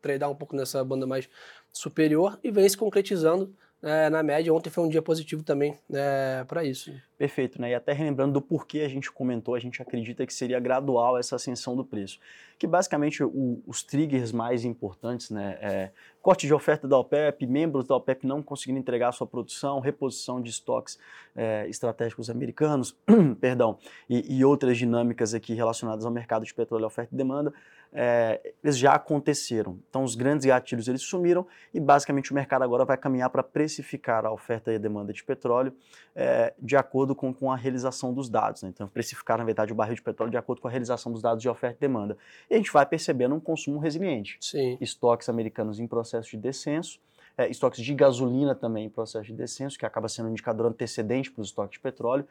treinar 0.00 0.30
um 0.30 0.34
pouco 0.34 0.56
nessa 0.56 0.82
banda 0.82 1.06
mais 1.06 1.28
superior 1.70 2.40
e 2.42 2.50
vem 2.50 2.66
se 2.66 2.74
concretizando 2.74 3.54
é, 3.82 4.10
na 4.10 4.22
média. 4.22 4.52
Ontem 4.52 4.70
foi 4.70 4.84
um 4.84 4.88
dia 4.88 5.02
positivo 5.02 5.42
também 5.42 5.76
é, 5.92 6.44
para 6.46 6.64
isso. 6.64 6.92
Perfeito, 7.16 7.60
né? 7.60 7.70
E 7.70 7.74
até 7.74 7.92
relembrando 7.92 8.34
do 8.34 8.42
porquê 8.42 8.80
a 8.80 8.88
gente 8.88 9.10
comentou, 9.10 9.54
a 9.54 9.58
gente 9.58 9.80
acredita 9.82 10.26
que 10.26 10.32
seria 10.32 10.58
gradual 10.58 11.18
essa 11.18 11.36
ascensão 11.36 11.76
do 11.76 11.84
preço. 11.84 12.18
Que 12.58 12.66
basicamente 12.66 13.22
o, 13.22 13.62
os 13.66 13.82
triggers 13.82 14.32
mais 14.32 14.64
importantes, 14.64 15.30
né? 15.30 15.58
É, 15.60 15.90
corte 16.22 16.46
de 16.46 16.54
oferta 16.54 16.86
da 16.86 16.98
OPEP, 16.98 17.46
membros 17.46 17.86
da 17.86 17.96
OPEP 17.96 18.26
não 18.26 18.42
conseguindo 18.42 18.78
entregar 18.78 19.12
sua 19.12 19.26
produção, 19.26 19.80
reposição 19.80 20.40
de 20.40 20.50
estoques 20.50 20.98
é, 21.34 21.66
estratégicos 21.68 22.30
americanos, 22.30 22.96
perdão, 23.40 23.78
e, 24.08 24.38
e 24.38 24.44
outras 24.44 24.76
dinâmicas 24.76 25.34
aqui 25.34 25.54
relacionadas 25.54 26.04
ao 26.04 26.12
mercado 26.12 26.44
de 26.44 26.52
petróleo, 26.54 26.86
oferta 26.86 27.14
e 27.14 27.16
demanda 27.16 27.52
é, 27.92 28.52
eles 28.62 28.78
já 28.78 28.94
aconteceram. 28.94 29.78
Então, 29.88 30.04
os 30.04 30.14
grandes 30.14 30.46
gatilhos 30.46 30.86
eles 30.88 31.02
sumiram 31.02 31.46
e 31.74 31.80
basicamente 31.80 32.30
o 32.30 32.34
mercado 32.34 32.62
agora 32.62 32.84
vai 32.84 32.96
caminhar 32.96 33.30
para 33.30 33.42
precificar 33.42 34.24
a 34.24 34.32
oferta 34.32 34.72
e 34.72 34.76
a 34.76 34.78
demanda 34.78 35.12
de 35.12 35.24
petróleo 35.24 35.72
é, 36.14 36.54
de 36.58 36.76
acordo 36.76 37.14
com, 37.14 37.32
com 37.34 37.50
a 37.50 37.56
realização 37.56 38.14
dos 38.14 38.28
dados. 38.28 38.62
Né? 38.62 38.70
Então, 38.72 38.86
precificar, 38.88 39.38
na 39.38 39.44
verdade, 39.44 39.72
o 39.72 39.74
barril 39.74 39.94
de 39.94 40.02
petróleo 40.02 40.30
de 40.30 40.36
acordo 40.36 40.62
com 40.62 40.68
a 40.68 40.70
realização 40.70 41.10
dos 41.10 41.20
dados 41.20 41.42
de 41.42 41.48
oferta 41.48 41.76
e 41.78 41.80
demanda. 41.80 42.16
E 42.48 42.54
a 42.54 42.56
gente 42.56 42.72
vai 42.72 42.86
percebendo 42.86 43.34
um 43.34 43.40
consumo 43.40 43.78
resiliente. 43.78 44.38
Sim. 44.40 44.78
Estoques 44.80 45.28
americanos 45.28 45.80
em 45.80 45.86
processo 45.86 46.30
de 46.30 46.36
descenso. 46.36 47.00
É, 47.36 47.48
estoques 47.48 47.82
de 47.82 47.94
gasolina 47.94 48.54
também 48.54 48.86
em 48.86 48.90
processo 48.90 49.26
de 49.26 49.32
descenso, 49.32 49.78
que 49.78 49.86
acaba 49.86 50.08
sendo 50.08 50.28
um 50.28 50.32
indicador 50.32 50.66
antecedente 50.66 51.30
para 51.30 51.40
os 51.40 51.48
estoques 51.48 51.72
de 51.72 51.80
petróleo. 51.80 52.26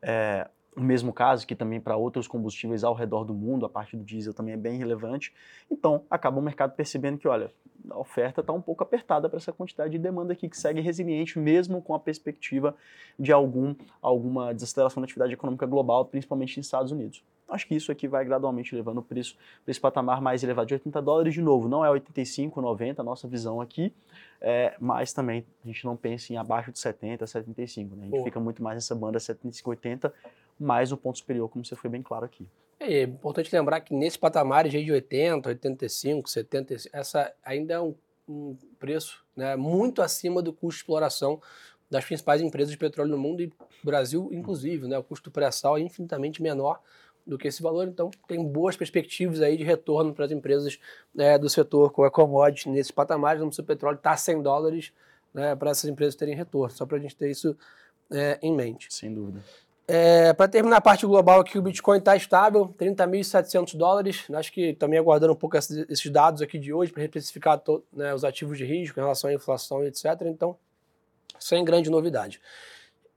É, 0.00 0.48
o 0.76 0.80
mesmo 0.80 1.12
caso 1.12 1.46
que 1.46 1.54
também 1.54 1.80
para 1.80 1.96
outros 1.96 2.26
combustíveis 2.26 2.82
ao 2.82 2.94
redor 2.94 3.24
do 3.24 3.34
mundo, 3.34 3.66
a 3.66 3.68
parte 3.68 3.96
do 3.96 4.02
diesel 4.02 4.32
também 4.32 4.54
é 4.54 4.56
bem 4.56 4.78
relevante. 4.78 5.32
Então, 5.70 6.04
acaba 6.10 6.38
o 6.38 6.42
mercado 6.42 6.74
percebendo 6.74 7.18
que, 7.18 7.28
olha, 7.28 7.52
a 7.90 7.98
oferta 7.98 8.40
está 8.40 8.52
um 8.52 8.60
pouco 8.60 8.82
apertada 8.82 9.28
para 9.28 9.36
essa 9.36 9.52
quantidade 9.52 9.92
de 9.92 9.98
demanda 9.98 10.32
aqui 10.32 10.48
que 10.48 10.56
segue 10.56 10.80
resiliente, 10.80 11.38
mesmo 11.38 11.82
com 11.82 11.94
a 11.94 12.00
perspectiva 12.00 12.74
de 13.18 13.32
algum, 13.32 13.74
alguma 14.00 14.54
desaceleração 14.54 15.00
da 15.00 15.04
atividade 15.04 15.32
econômica 15.32 15.66
global, 15.66 16.04
principalmente 16.06 16.56
nos 16.56 16.66
Estados 16.66 16.90
Unidos. 16.90 17.22
Acho 17.48 17.66
que 17.66 17.74
isso 17.74 17.92
aqui 17.92 18.08
vai 18.08 18.24
gradualmente 18.24 18.74
levando 18.74 18.98
o 18.98 19.02
preço 19.02 19.36
para 19.62 19.70
esse 19.70 19.80
patamar 19.80 20.22
mais 20.22 20.42
elevado 20.42 20.68
de 20.68 20.74
80 20.74 21.02
dólares. 21.02 21.34
De 21.34 21.42
novo, 21.42 21.68
não 21.68 21.84
é 21.84 21.90
85, 21.90 22.62
90, 22.62 23.02
a 23.02 23.04
nossa 23.04 23.28
visão 23.28 23.60
aqui, 23.60 23.92
é, 24.40 24.74
mas 24.80 25.12
também 25.12 25.44
a 25.62 25.66
gente 25.66 25.84
não 25.84 25.94
pensa 25.94 26.32
em 26.32 26.36
abaixo 26.38 26.72
de 26.72 26.78
70, 26.78 27.26
75. 27.26 27.94
Né? 27.94 28.02
A 28.02 28.04
gente 28.06 28.18
Pô. 28.18 28.24
fica 28.24 28.40
muito 28.40 28.62
mais 28.62 28.76
nessa 28.76 28.94
banda 28.94 29.20
75, 29.20 29.68
80, 29.68 30.14
mais 30.58 30.92
o 30.92 30.96
ponto 30.96 31.18
superior, 31.18 31.48
como 31.48 31.64
você 31.64 31.74
foi 31.74 31.90
bem 31.90 32.02
claro 32.02 32.24
aqui. 32.24 32.46
É, 32.78 32.94
é 32.94 33.02
importante 33.02 33.54
lembrar 33.54 33.80
que 33.80 33.94
nesse 33.94 34.18
patamar 34.18 34.68
de 34.68 34.90
80, 34.90 35.48
85, 35.48 36.28
70, 36.28 36.76
essa 36.92 37.32
ainda 37.44 37.74
é 37.74 37.80
um, 37.80 37.94
um 38.28 38.56
preço 38.78 39.24
né, 39.36 39.56
muito 39.56 40.02
acima 40.02 40.42
do 40.42 40.52
custo 40.52 40.78
de 40.78 40.82
exploração 40.82 41.40
das 41.90 42.04
principais 42.04 42.40
empresas 42.40 42.70
de 42.70 42.78
petróleo 42.78 43.10
no 43.10 43.18
mundo 43.18 43.42
e 43.42 43.52
Brasil, 43.84 44.30
inclusive. 44.32 44.88
Né, 44.88 44.98
o 44.98 45.02
custo 45.02 45.30
do 45.30 45.32
pré-sal 45.32 45.76
é 45.76 45.80
infinitamente 45.80 46.42
menor 46.42 46.80
do 47.24 47.38
que 47.38 47.46
esse 47.46 47.62
valor, 47.62 47.86
então 47.86 48.10
tem 48.26 48.44
boas 48.44 48.76
perspectivas 48.76 49.40
aí 49.40 49.56
de 49.56 49.62
retorno 49.62 50.12
para 50.12 50.24
as 50.24 50.32
empresas 50.32 50.80
né, 51.14 51.38
do 51.38 51.48
setor 51.48 51.92
com 51.92 52.02
a 52.02 52.10
commodity 52.10 52.68
nesse 52.68 52.92
patamar, 52.92 53.38
se 53.52 53.60
o 53.60 53.64
petróleo 53.64 53.96
está 53.96 54.10
a 54.10 54.16
100 54.16 54.42
dólares 54.42 54.92
né, 55.32 55.54
para 55.54 55.70
essas 55.70 55.88
empresas 55.88 56.16
terem 56.16 56.34
retorno, 56.34 56.74
só 56.74 56.84
para 56.84 56.96
a 56.96 57.00
gente 57.00 57.14
ter 57.14 57.30
isso 57.30 57.56
é, 58.10 58.38
em 58.42 58.52
mente. 58.52 58.92
Sem 58.92 59.14
dúvida. 59.14 59.40
É, 59.94 60.32
para 60.32 60.48
terminar 60.48 60.78
a 60.78 60.80
parte 60.80 61.04
global 61.04 61.40
aqui, 61.40 61.58
o 61.58 61.62
Bitcoin 61.62 61.98
está 61.98 62.16
estável, 62.16 62.74
30.700 62.78 63.76
dólares. 63.76 64.24
Acho 64.32 64.50
que 64.50 64.72
também 64.72 64.98
aguardando 64.98 65.34
um 65.34 65.36
pouco 65.36 65.54
esses 65.54 66.10
dados 66.10 66.40
aqui 66.40 66.58
de 66.58 66.72
hoje 66.72 66.90
para 66.90 67.02
especificar 67.02 67.60
né, 67.92 68.14
os 68.14 68.24
ativos 68.24 68.56
de 68.56 68.64
risco 68.64 68.98
em 68.98 69.02
relação 69.02 69.28
à 69.28 69.34
inflação 69.34 69.84
e 69.84 69.88
etc. 69.88 70.06
Então, 70.22 70.56
sem 71.38 71.62
grande 71.62 71.90
novidade. 71.90 72.40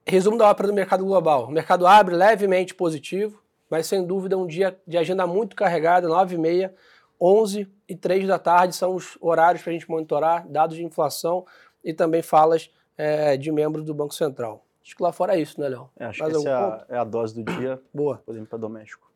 Resumo 0.05 0.37
da 0.37 0.49
ópera 0.49 0.67
do 0.67 0.73
mercado 0.73 1.05
global. 1.05 1.45
O 1.45 1.49
mercado 1.49 1.87
abre 1.87 2.13
levemente 2.13 2.75
positivo, 2.75 3.41
mas 3.69 3.87
sem 3.87 4.05
dúvida 4.05 4.37
um 4.37 4.45
dia 4.45 4.77
de 4.85 4.97
agenda 4.97 5.25
muito 5.25 5.55
carregada, 5.55 6.09
9 6.09 6.35
e 6.35 6.37
meia, 6.37 6.75
11 7.21 7.69
e 7.87 7.95
3 7.95 8.27
da 8.27 8.37
tarde 8.37 8.75
são 8.75 8.93
os 8.93 9.17
horários 9.21 9.63
para 9.63 9.71
a 9.71 9.73
gente 9.73 9.89
monitorar 9.89 10.45
dados 10.45 10.75
de 10.75 10.83
inflação 10.83 11.45
e 11.81 11.93
também 11.93 12.21
falas 12.21 12.69
é, 12.97 13.37
de 13.37 13.49
membros 13.49 13.85
do 13.85 13.93
Banco 13.93 14.13
Central. 14.13 14.65
Acho 14.85 14.95
que 14.95 15.01
lá 15.01 15.11
fora 15.11 15.35
é 15.35 15.41
isso, 15.41 15.59
né, 15.59 15.67
Léo? 15.67 15.89
É, 15.97 16.05
acho 16.05 16.23
que 16.23 16.29
essa 16.29 16.47
é 16.47 16.53
a, 16.53 16.85
é 16.89 16.97
a, 16.97 17.03
dose 17.03 17.33
do 17.33 17.43
dia. 17.57 17.81
Boa. 17.91 18.21
Podemos 18.23 18.45
ir 18.45 18.49
para 18.49 18.59
doméstico. 18.59 19.09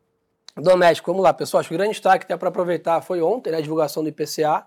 Doméstico, 0.56 1.12
vamos 1.12 1.22
lá, 1.22 1.32
pessoal. 1.32 1.60
Acho 1.60 1.68
que 1.68 1.74
o 1.76 1.78
grande 1.78 1.92
destaque 1.92 2.24
até 2.24 2.36
para 2.36 2.48
aproveitar 2.48 3.00
foi 3.02 3.22
ontem, 3.22 3.52
né, 3.52 3.58
a 3.58 3.60
divulgação 3.60 4.02
do 4.02 4.08
IPCA. 4.08 4.66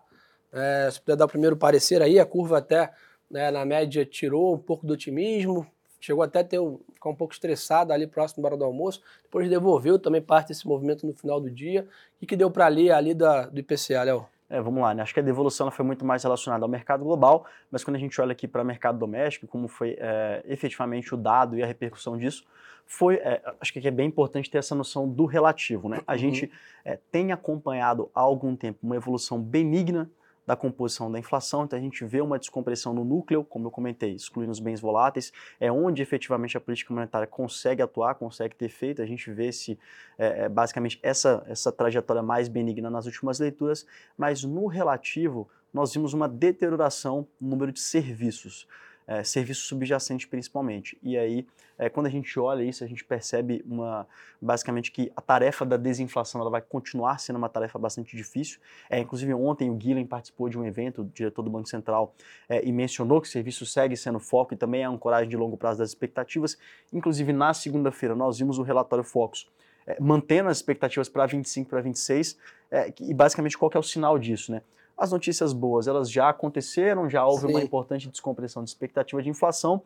É, 0.53 0.89
se 0.89 1.01
puder 1.01 1.17
dar 1.17 1.25
o 1.25 1.27
primeiro 1.27 1.57
parecer 1.57 2.01
aí, 2.01 2.17
a 2.19 2.25
curva 2.25 2.59
até 2.59 2.89
né, 3.29 3.51
na 3.51 3.65
média 3.65 4.05
tirou 4.05 4.53
um 4.53 4.57
pouco 4.57 4.87
do 4.87 4.93
otimismo, 4.93 5.67
chegou 5.99 6.23
até 6.23 6.39
a 6.39 6.43
ter 6.43 6.59
um, 6.59 6.79
ficar 6.93 7.09
um 7.09 7.15
pouco 7.15 7.33
estressada 7.33 7.93
ali 7.93 8.07
próximo 8.07 8.41
da 8.41 8.49
hora 8.49 8.57
do 8.57 8.63
almoço, 8.63 9.01
depois 9.23 9.49
devolveu 9.49 9.99
também 9.99 10.21
parte 10.21 10.49
desse 10.49 10.65
movimento 10.65 11.05
no 11.05 11.13
final 11.13 11.41
do 11.41 11.51
dia. 11.51 11.85
O 12.21 12.25
que 12.25 12.37
deu 12.37 12.49
para 12.49 12.67
ler 12.69 12.91
ali 12.91 13.13
da, 13.13 13.47
do 13.47 13.59
IPCA, 13.59 14.03
Léo? 14.03 14.25
É, 14.53 14.61
vamos 14.61 14.83
lá, 14.83 14.93
né? 14.93 15.01
acho 15.01 15.15
que 15.15 15.19
a 15.19 15.23
devolução 15.23 15.71
foi 15.71 15.83
muito 15.83 16.05
mais 16.05 16.21
relacionada 16.21 16.63
ao 16.63 16.69
mercado 16.69 17.03
global, 17.03 17.43
mas 17.71 17.83
quando 17.83 17.95
a 17.95 17.99
gente 17.99 18.21
olha 18.21 18.33
aqui 18.33 18.47
para 18.47 18.61
o 18.61 18.65
mercado 18.65 18.99
doméstico, 18.99 19.47
como 19.47 19.67
foi 19.67 19.97
é, 19.99 20.43
efetivamente 20.47 21.11
o 21.11 21.17
dado 21.17 21.57
e 21.57 21.63
a 21.63 21.65
repercussão 21.65 22.15
disso, 22.15 22.45
foi, 22.85 23.15
é, 23.15 23.41
acho 23.59 23.73
que 23.73 23.87
é 23.87 23.89
bem 23.89 24.07
importante 24.07 24.51
ter 24.51 24.59
essa 24.59 24.75
noção 24.75 25.09
do 25.09 25.25
relativo. 25.25 25.89
Né? 25.89 26.01
A 26.05 26.11
uhum. 26.11 26.17
gente 26.19 26.51
é, 26.85 26.99
tem 27.11 27.31
acompanhado 27.31 28.11
há 28.13 28.21
algum 28.21 28.55
tempo 28.55 28.77
uma 28.83 28.95
evolução 28.95 29.41
benigna 29.41 30.07
da 30.45 30.55
composição 30.55 31.11
da 31.11 31.17
inflação, 31.17 31.63
então 31.63 31.77
a 31.77 31.81
gente 31.81 32.03
vê 32.05 32.21
uma 32.21 32.37
descompressão 32.37 32.93
no 32.93 33.03
núcleo, 33.03 33.43
como 33.43 33.67
eu 33.67 33.71
comentei, 33.71 34.13
excluindo 34.13 34.51
os 34.51 34.59
bens 34.59 34.81
voláteis, 34.81 35.31
é 35.59 35.71
onde 35.71 36.01
efetivamente 36.01 36.57
a 36.57 36.61
política 36.61 36.93
monetária 36.93 37.27
consegue 37.27 37.81
atuar, 37.81 38.15
consegue 38.15 38.55
ter 38.55 38.69
feito, 38.69 39.01
a 39.01 39.05
gente 39.05 39.31
vê 39.31 39.51
se 39.51 39.79
é, 40.17 40.45
é, 40.45 40.49
basicamente 40.49 40.99
essa, 41.01 41.43
essa 41.47 41.71
trajetória 41.71 42.21
mais 42.21 42.47
benigna 42.47 42.89
nas 42.89 43.05
últimas 43.05 43.39
leituras, 43.39 43.85
mas 44.17 44.43
no 44.43 44.67
relativo 44.67 45.49
nós 45.73 45.93
vimos 45.93 46.13
uma 46.13 46.27
deterioração 46.27 47.27
no 47.39 47.49
número 47.49 47.71
de 47.71 47.79
serviços 47.79 48.67
é, 49.07 49.23
serviço 49.23 49.61
subjacente 49.65 50.27
principalmente. 50.27 50.97
E 51.01 51.17
aí, 51.17 51.45
é, 51.77 51.89
quando 51.89 52.05
a 52.05 52.09
gente 52.09 52.39
olha 52.39 52.63
isso, 52.63 52.83
a 52.83 52.87
gente 52.87 53.03
percebe 53.03 53.63
uma, 53.65 54.07
basicamente 54.41 54.91
que 54.91 55.11
a 55.15 55.21
tarefa 55.21 55.65
da 55.65 55.77
desinflação 55.77 56.39
ela 56.41 56.49
vai 56.49 56.61
continuar 56.61 57.19
sendo 57.19 57.37
uma 57.37 57.49
tarefa 57.49 57.77
bastante 57.79 58.15
difícil. 58.15 58.59
É, 58.89 58.99
inclusive, 58.99 59.33
ontem 59.33 59.69
o 59.69 59.75
Guilherme 59.75 60.05
participou 60.05 60.49
de 60.49 60.57
um 60.57 60.65
evento, 60.65 61.01
o 61.01 61.05
diretor 61.05 61.41
do 61.41 61.49
Banco 61.49 61.67
Central, 61.67 62.13
é, 62.47 62.63
e 62.63 62.71
mencionou 62.71 63.19
que 63.21 63.27
o 63.27 63.31
serviço 63.31 63.65
segue 63.65 63.97
sendo 63.97 64.19
foco 64.19 64.53
e 64.53 64.57
também 64.57 64.83
é 64.83 64.89
um 64.89 64.97
coragem 64.97 65.29
de 65.29 65.37
longo 65.37 65.57
prazo 65.57 65.79
das 65.79 65.89
expectativas. 65.89 66.57
Inclusive, 66.91 67.33
na 67.33 67.53
segunda-feira, 67.53 68.15
nós 68.15 68.37
vimos 68.37 68.57
o 68.57 68.61
relatório 68.61 69.03
Focus. 69.03 69.49
É, 69.85 69.97
mantendo 69.99 70.47
as 70.47 70.57
expectativas 70.57 71.09
para 71.09 71.25
25 71.25 71.69
para 71.69 71.81
26, 71.81 72.37
é, 72.71 72.93
e 73.01 73.13
basicamente 73.13 73.57
qual 73.57 73.69
é 73.73 73.77
o 73.77 73.83
sinal 73.83 74.17
disso, 74.17 74.51
né? 74.51 74.61
As 74.97 75.11
notícias 75.11 75.53
boas, 75.53 75.87
elas 75.87 76.09
já 76.09 76.29
aconteceram, 76.29 77.09
já 77.09 77.25
houve 77.25 77.47
Sim. 77.47 77.53
uma 77.53 77.61
importante 77.61 78.09
descompressão 78.09 78.63
de 78.63 78.69
expectativa 78.69 79.21
de 79.21 79.29
inflação. 79.29 79.81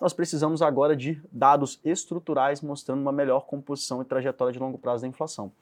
Nós 0.00 0.12
precisamos 0.12 0.62
agora 0.62 0.96
de 0.96 1.20
dados 1.30 1.80
estruturais 1.84 2.60
mostrando 2.60 3.00
uma 3.00 3.12
melhor 3.12 3.46
composição 3.46 4.02
e 4.02 4.04
trajetória 4.04 4.52
de 4.52 4.58
longo 4.58 4.78
prazo 4.78 5.02
da 5.02 5.08
inflação. 5.08 5.52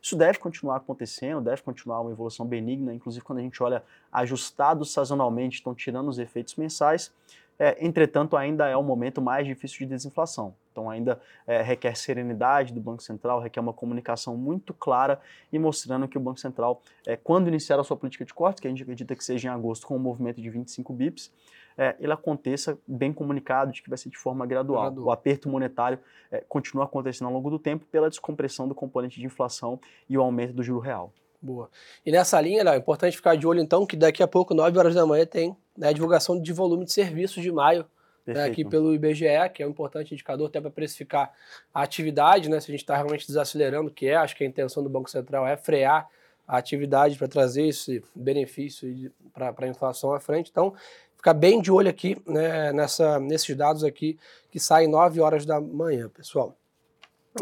Isso 0.00 0.16
deve 0.16 0.38
continuar 0.38 0.76
acontecendo, 0.76 1.40
deve 1.40 1.62
continuar 1.62 2.00
uma 2.00 2.10
evolução 2.10 2.44
benigna, 2.46 2.92
inclusive 2.92 3.24
quando 3.24 3.38
a 3.38 3.42
gente 3.42 3.62
olha 3.62 3.82
ajustados 4.12 4.92
sazonalmente, 4.92 5.56
estão 5.56 5.74
tirando 5.74 6.08
os 6.08 6.18
efeitos 6.18 6.56
mensais. 6.56 7.10
É, 7.58 7.84
entretanto, 7.84 8.36
ainda 8.36 8.68
é 8.68 8.76
o 8.76 8.82
momento 8.82 9.22
mais 9.22 9.46
difícil 9.46 9.80
de 9.80 9.86
desinflação. 9.86 10.54
Então, 10.72 10.90
ainda 10.90 11.20
é, 11.46 11.62
requer 11.62 11.96
serenidade 11.96 12.72
do 12.72 12.80
Banco 12.80 13.02
Central, 13.02 13.40
requer 13.40 13.60
uma 13.60 13.72
comunicação 13.72 14.36
muito 14.36 14.74
clara 14.74 15.20
e 15.52 15.58
mostrando 15.58 16.08
que 16.08 16.18
o 16.18 16.20
Banco 16.20 16.40
Central, 16.40 16.82
é, 17.06 17.16
quando 17.16 17.46
iniciar 17.46 17.78
a 17.78 17.84
sua 17.84 17.96
política 17.96 18.24
de 18.24 18.34
corte, 18.34 18.60
que 18.60 18.66
a 18.66 18.70
gente 18.70 18.82
acredita 18.82 19.14
que 19.14 19.22
seja 19.22 19.48
em 19.48 19.50
agosto, 19.52 19.86
com 19.86 19.94
um 19.94 20.00
movimento 20.00 20.42
de 20.42 20.50
25 20.50 20.92
bips, 20.92 21.30
é, 21.76 21.94
ele 21.98 22.12
aconteça 22.12 22.78
bem 22.86 23.12
comunicado 23.12 23.72
de 23.72 23.82
que 23.82 23.88
vai 23.88 23.98
ser 23.98 24.08
de 24.08 24.16
forma 24.16 24.46
gradual. 24.46 24.92
O 24.96 25.10
aperto 25.10 25.48
monetário 25.48 25.98
é, 26.30 26.42
continua 26.48 26.84
acontecendo 26.84 27.28
ao 27.28 27.32
longo 27.32 27.50
do 27.50 27.58
tempo 27.58 27.84
pela 27.86 28.08
descompressão 28.08 28.66
do 28.66 28.74
componente 28.74 29.18
de 29.18 29.26
inflação 29.26 29.80
e 30.08 30.16
o 30.16 30.22
aumento 30.22 30.52
do 30.52 30.62
juro 30.62 30.80
real. 30.80 31.12
Boa. 31.40 31.68
E 32.06 32.10
nessa 32.10 32.40
linha, 32.40 32.62
é 32.62 32.76
importante 32.76 33.16
ficar 33.16 33.36
de 33.36 33.46
olho 33.46 33.60
então 33.60 33.84
que 33.84 33.96
daqui 33.96 34.22
a 34.22 34.26
pouco, 34.26 34.54
9 34.54 34.78
horas 34.78 34.94
da 34.94 35.04
manhã, 35.04 35.26
tem 35.26 35.54
né, 35.76 35.88
a 35.88 35.92
divulgação 35.92 36.40
de 36.40 36.52
volume 36.52 36.84
de 36.84 36.92
serviços 36.92 37.42
de 37.42 37.50
maio 37.50 37.84
né, 38.26 38.44
aqui 38.44 38.64
pelo 38.64 38.94
IBGE, 38.94 39.50
que 39.52 39.62
é 39.62 39.66
um 39.66 39.70
importante 39.70 40.14
indicador 40.14 40.48
até 40.48 40.60
para 40.60 40.70
precificar 40.70 41.32
a 41.72 41.82
atividade, 41.82 42.48
né, 42.48 42.58
se 42.60 42.70
a 42.70 42.72
gente 42.72 42.82
está 42.82 42.96
realmente 42.96 43.26
desacelerando, 43.26 43.90
que 43.90 44.06
é, 44.06 44.16
acho 44.16 44.34
que 44.34 44.44
a 44.44 44.46
intenção 44.46 44.82
do 44.82 44.88
Banco 44.88 45.10
Central 45.10 45.46
é 45.46 45.56
frear 45.56 46.08
a 46.46 46.56
atividade 46.56 47.16
para 47.16 47.28
trazer 47.28 47.66
esse 47.66 48.02
benefício 48.14 49.12
para 49.32 49.54
a 49.56 49.68
inflação 49.68 50.12
à 50.12 50.20
frente. 50.20 50.50
Então, 50.50 50.74
ficar 51.16 51.34
bem 51.34 51.60
de 51.60 51.70
olho 51.70 51.88
aqui 51.88 52.16
né, 52.26 52.72
nessa, 52.72 53.18
nesses 53.18 53.56
dados 53.56 53.82
aqui 53.82 54.18
que 54.50 54.60
saem 54.60 54.88
9 54.88 55.20
horas 55.20 55.46
da 55.46 55.60
manhã, 55.60 56.08
pessoal. 56.08 56.56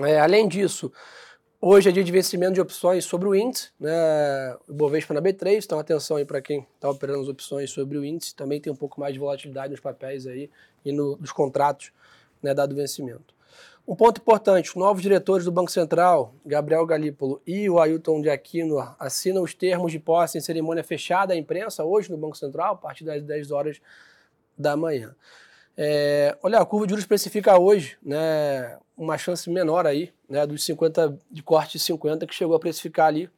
É, 0.01 0.21
além 0.21 0.49
disso, 0.49 0.93
Hoje 1.65 1.89
é 1.89 1.93
dia 1.93 2.03
de 2.03 2.11
vencimento 2.11 2.55
de 2.55 2.61
opções 2.61 3.05
sobre 3.05 3.29
o 3.29 3.37
índice, 3.37 3.71
né? 3.79 3.93
O 4.67 4.75
Bovespa 4.75 5.15
na 5.15 5.23
B3, 5.23 5.65
então 5.65 5.79
atenção 5.79 6.17
aí 6.17 6.25
para 6.25 6.43
quem 6.43 6.67
está 6.75 6.91
operando 6.91 7.21
as 7.21 7.29
opções 7.29 7.71
sobre 7.71 7.97
o 7.97 8.05
índice. 8.05 8.35
Também 8.35 8.61
tem 8.61 8.73
um 8.73 8.75
pouco 8.75 8.99
mais 8.99 9.13
de 9.13 9.21
volatilidade 9.21 9.71
nos 9.71 9.79
papéis 9.79 10.27
aí 10.27 10.51
e 10.85 10.91
no, 10.91 11.17
nos 11.19 11.31
contratos, 11.31 11.93
né, 12.43 12.53
dado 12.53 12.73
o 12.73 12.75
vencimento. 12.75 13.33
Um 13.87 13.95
ponto 13.95 14.21
importante, 14.21 14.71
os 14.71 14.75
novos 14.75 15.03
diretores 15.03 15.45
do 15.45 15.53
Banco 15.53 15.71
Central, 15.71 16.35
Gabriel 16.45 16.85
Galípolo 16.85 17.41
e 17.47 17.71
o 17.71 17.79
Ailton 17.79 18.21
de 18.21 18.29
Aquino, 18.29 18.81
assinam 18.99 19.45
os 19.45 19.55
termos 19.55 19.93
de 19.93 20.01
posse 20.01 20.39
em 20.39 20.41
cerimônia 20.41 20.83
fechada 20.83 21.33
à 21.33 21.37
imprensa 21.37 21.85
hoje 21.85 22.11
no 22.11 22.19
Banco 22.19 22.37
Central, 22.37 22.75
a 22.75 22.77
partir 22.77 23.05
das 23.05 23.23
10 23.23 23.53
horas 23.53 23.81
da 24.59 24.77
manhã. 24.77 25.15
É, 25.77 26.37
olha, 26.43 26.59
a 26.59 26.67
curva 26.67 26.87
de 26.87 26.91
juros 26.91 27.03
especifica 27.03 27.59
hoje 27.59 27.97
né, 28.03 28.79
uma 28.97 29.17
chance 29.17 29.49
menor 29.49 29.87
aí, 29.87 30.13
né, 30.29 30.47
dos 30.47 30.65
50, 30.65 31.19
de 31.31 31.43
corte 31.43 31.73
de 31.73 31.85
50 31.85 32.27
que 32.27 32.35
chegou 32.35 32.55
a 32.55 32.61
precificar 32.61 33.07
ali 33.07 33.31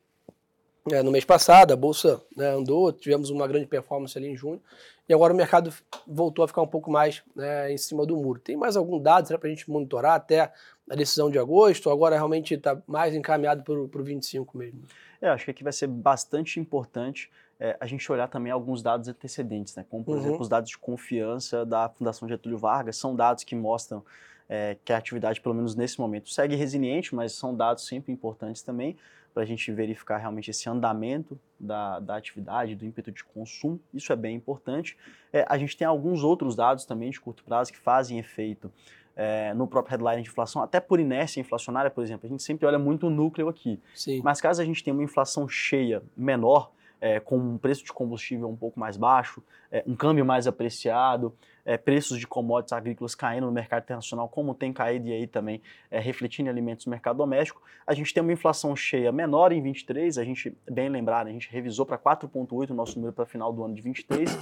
é, 0.91 1.03
no 1.03 1.11
mês 1.11 1.25
passado, 1.25 1.73
a 1.73 1.77
bolsa 1.77 2.21
né, 2.37 2.49
andou, 2.49 2.93
tivemos 2.93 3.31
uma 3.31 3.47
grande 3.47 3.67
performance 3.67 4.19
ali 4.19 4.29
em 4.29 4.37
junho, 4.37 4.61
e 5.09 5.15
agora 5.15 5.33
o 5.33 5.37
mercado 5.37 5.73
voltou 6.07 6.45
a 6.45 6.49
ficar 6.49 6.63
um 6.63 6.67
pouco 6.67 6.91
mais 6.91 7.23
né, 7.35 7.73
em 7.73 7.79
cima 7.79 8.05
do 8.05 8.17
muro. 8.17 8.41
Tem 8.41 8.57
mais 8.57 8.77
algum 8.77 8.99
dado 8.99 9.27
para 9.39 9.49
a 9.49 9.51
gente 9.51 9.71
monitorar 9.71 10.15
até 10.15 10.53
a 10.91 10.95
decisão 10.95 11.31
de 11.31 11.39
agosto? 11.39 11.91
Agora 11.91 12.17
realmente 12.17 12.55
está 12.55 12.81
mais 12.87 13.15
encaminhado 13.15 13.63
para 13.63 13.75
o 13.75 14.05
25 14.05 14.57
mesmo? 14.57 14.83
É, 15.21 15.29
acho 15.29 15.45
que 15.45 15.51
aqui 15.51 15.63
vai 15.63 15.73
ser 15.73 15.87
bastante 15.87 16.59
importante 16.59 17.31
é, 17.59 17.77
a 17.81 17.87
gente 17.87 18.11
olhar 18.11 18.29
também 18.29 18.53
alguns 18.53 18.83
dados 18.83 19.09
antecedentes, 19.09 19.75
né? 19.77 19.85
como 19.89 20.05
por 20.05 20.17
uhum. 20.17 20.21
exemplo 20.21 20.41
os 20.41 20.49
dados 20.49 20.71
de 20.71 20.79
confiança 20.79 21.65
da 21.65 21.89
Fundação 21.89 22.29
Getúlio 22.29 22.59
Vargas, 22.59 22.97
são 22.97 23.15
dados 23.15 23.45
que 23.45 23.55
mostram 23.55 24.05
é, 24.49 24.77
que 24.85 24.93
a 24.93 24.99
atividade, 24.99 25.41
pelo 25.41 25.55
menos 25.55 25.75
nesse 25.75 26.01
momento, 26.01 26.29
segue 26.31 26.55
resiliente, 26.55 27.15
mas 27.15 27.33
são 27.33 27.55
dados 27.55 27.87
sempre 27.87 28.13
importantes 28.13 28.63
também 28.63 28.97
para 29.33 29.43
a 29.43 29.47
gente 29.47 29.71
verificar 29.73 30.19
realmente 30.19 30.51
esse 30.51 30.69
andamento 30.69 31.39
da, 31.59 31.99
da 31.99 32.17
atividade, 32.17 32.77
do 32.77 32.85
ímpeto 32.85 33.11
de 33.11 33.25
consumo, 33.25 33.81
isso 33.93 34.13
é 34.13 34.17
bem 34.17 34.37
importante. 34.37 34.97
É, 35.33 35.45
a 35.49 35.59
gente 35.59 35.77
tem 35.77 35.85
alguns 35.85 36.23
outros 36.23 36.55
dados 36.55 36.85
também 36.85 37.11
de 37.11 37.21
curto 37.21 37.43
prazo 37.43 37.73
que 37.73 37.79
fazem 37.79 38.19
efeito 38.21 38.73
é, 39.17 39.53
no 39.55 39.67
próprio 39.67 39.91
headline 39.91 40.23
de 40.23 40.29
inflação, 40.29 40.63
até 40.63 40.79
por 40.79 41.01
inércia 41.01 41.41
inflacionária, 41.41 41.91
por 41.91 42.03
exemplo, 42.03 42.27
a 42.27 42.29
gente 42.29 42.43
sempre 42.43 42.65
olha 42.65 42.79
muito 42.79 43.09
o 43.09 43.11
núcleo 43.11 43.49
aqui. 43.49 43.81
Sim. 43.95 44.21
Mas 44.23 44.41
caso 44.41 44.63
a 44.63 44.65
gente 44.65 44.83
tenha 44.85 44.95
uma 44.95 45.03
inflação 45.03 45.49
cheia 45.49 46.01
menor, 46.17 46.71
é, 47.05 47.21
com 47.21 47.37
um 47.37 47.59
preço 47.59 47.85
de 47.85 47.93
combustível 47.93 48.49
um 48.49 48.57
pouco 48.57 48.81
mais 48.81 48.97
baixo, 48.97 49.43
é, 49.71 49.85
um 49.87 49.95
câmbio 49.95 50.25
mais 50.25 50.47
apreciado, 50.47 51.35
é, 51.63 51.77
preços 51.77 52.19
de 52.19 52.27
commodities 52.27 52.73
agrícolas 52.73 53.15
caindo 53.15 53.45
no 53.45 53.53
mercado 53.53 53.83
internacional, 53.83 54.27
como 54.27 54.55
tem 54.55 54.73
caído 54.73 55.09
e 55.09 55.13
aí 55.13 55.27
também 55.27 55.61
é, 55.91 56.01
refletindo 56.01 56.49
em 56.49 56.51
alimentos 56.51 56.87
no 56.87 56.91
mercado 56.91 57.19
doméstico. 57.19 57.61
A 57.87 57.93
gente 57.93 58.15
tem 58.15 58.23
uma 58.23 58.33
inflação 58.33 58.75
cheia 58.75 59.13
menor 59.13 59.53
em 59.53 59.61
23, 59.61 60.17
a 60.17 60.25
gente, 60.25 60.57
bem 60.71 60.89
lembrado, 60.89 61.27
a 61.27 61.31
gente 61.31 61.51
revisou 61.51 61.85
para 61.85 61.99
4,8 61.99 62.71
o 62.71 62.75
nosso 62.75 62.95
número 62.97 63.13
para 63.13 63.27
final 63.27 63.53
do 63.53 63.63
ano 63.63 63.75
de 63.75 63.83
23, 63.83 64.39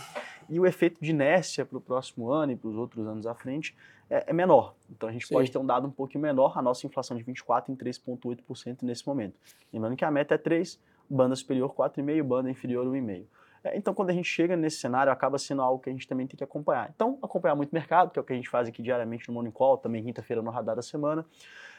e 0.49 0.61
o 0.61 0.65
efeito 0.65 0.99
de 1.01 1.11
inércia 1.11 1.67
para 1.67 1.79
o 1.79 1.81
próximo 1.81 2.31
ano 2.31 2.53
e 2.53 2.57
para 2.57 2.69
os 2.69 2.77
outros 2.77 3.05
anos 3.09 3.27
à 3.27 3.35
frente 3.35 3.75
é, 4.09 4.27
é 4.29 4.33
menor. 4.33 4.77
Então 4.89 5.09
a 5.09 5.13
gente 5.13 5.27
Sim. 5.27 5.35
pode 5.35 5.51
ter 5.51 5.59
um 5.59 5.67
dado 5.67 5.89
um 5.89 5.91
pouquinho 5.91 6.23
menor, 6.23 6.57
a 6.57 6.63
nossa 6.63 6.87
inflação 6.87 7.17
de 7.17 7.25
24 7.25 7.73
em 7.73 7.77
3,8% 7.77 8.83
nesse 8.83 9.05
momento. 9.05 9.35
Lembrando 9.73 9.97
que 9.97 10.05
a 10.05 10.11
meta 10.13 10.37
é 10.37 10.39
3%, 10.39 10.79
banda 11.13 11.37
superior 11.37 11.75
4,5, 11.75 12.23
banda 12.23 12.51
inferior 12.51 12.87
1,5. 12.87 13.27
É, 13.65 13.77
então, 13.77 13.95
quando 13.95 14.11
a 14.11 14.13
gente 14.13 14.29
chega 14.29 14.57
nesse 14.57 14.79
cenário, 14.79 15.13
acaba 15.13 15.39
sendo 15.39 15.63
algo 15.63 15.81
que 15.81 15.89
a 15.89 15.93
gente 15.93 16.09
também 16.09 16.27
tem 16.27 16.37
que 16.37 16.43
acompanhar. 16.43 16.91
Então, 16.95 17.19
acompanhar 17.23 17.55
muito 17.55 17.71
mercado, 17.73 18.11
que 18.11 18.19
é 18.19 18.23
o 18.23 18.25
que 18.25 18.33
a 18.33 18.37
gente 18.37 18.49
faz 18.49 18.69
aqui 18.69 18.83
diariamente 18.83 19.29
no 19.29 19.35
Morning 19.35 19.51
Call, 19.51 19.79
também 19.79 20.03
quinta-feira 20.03 20.43
no 20.43 20.51
Radar 20.51 20.75
da 20.75 20.83
Semana. 20.83 21.25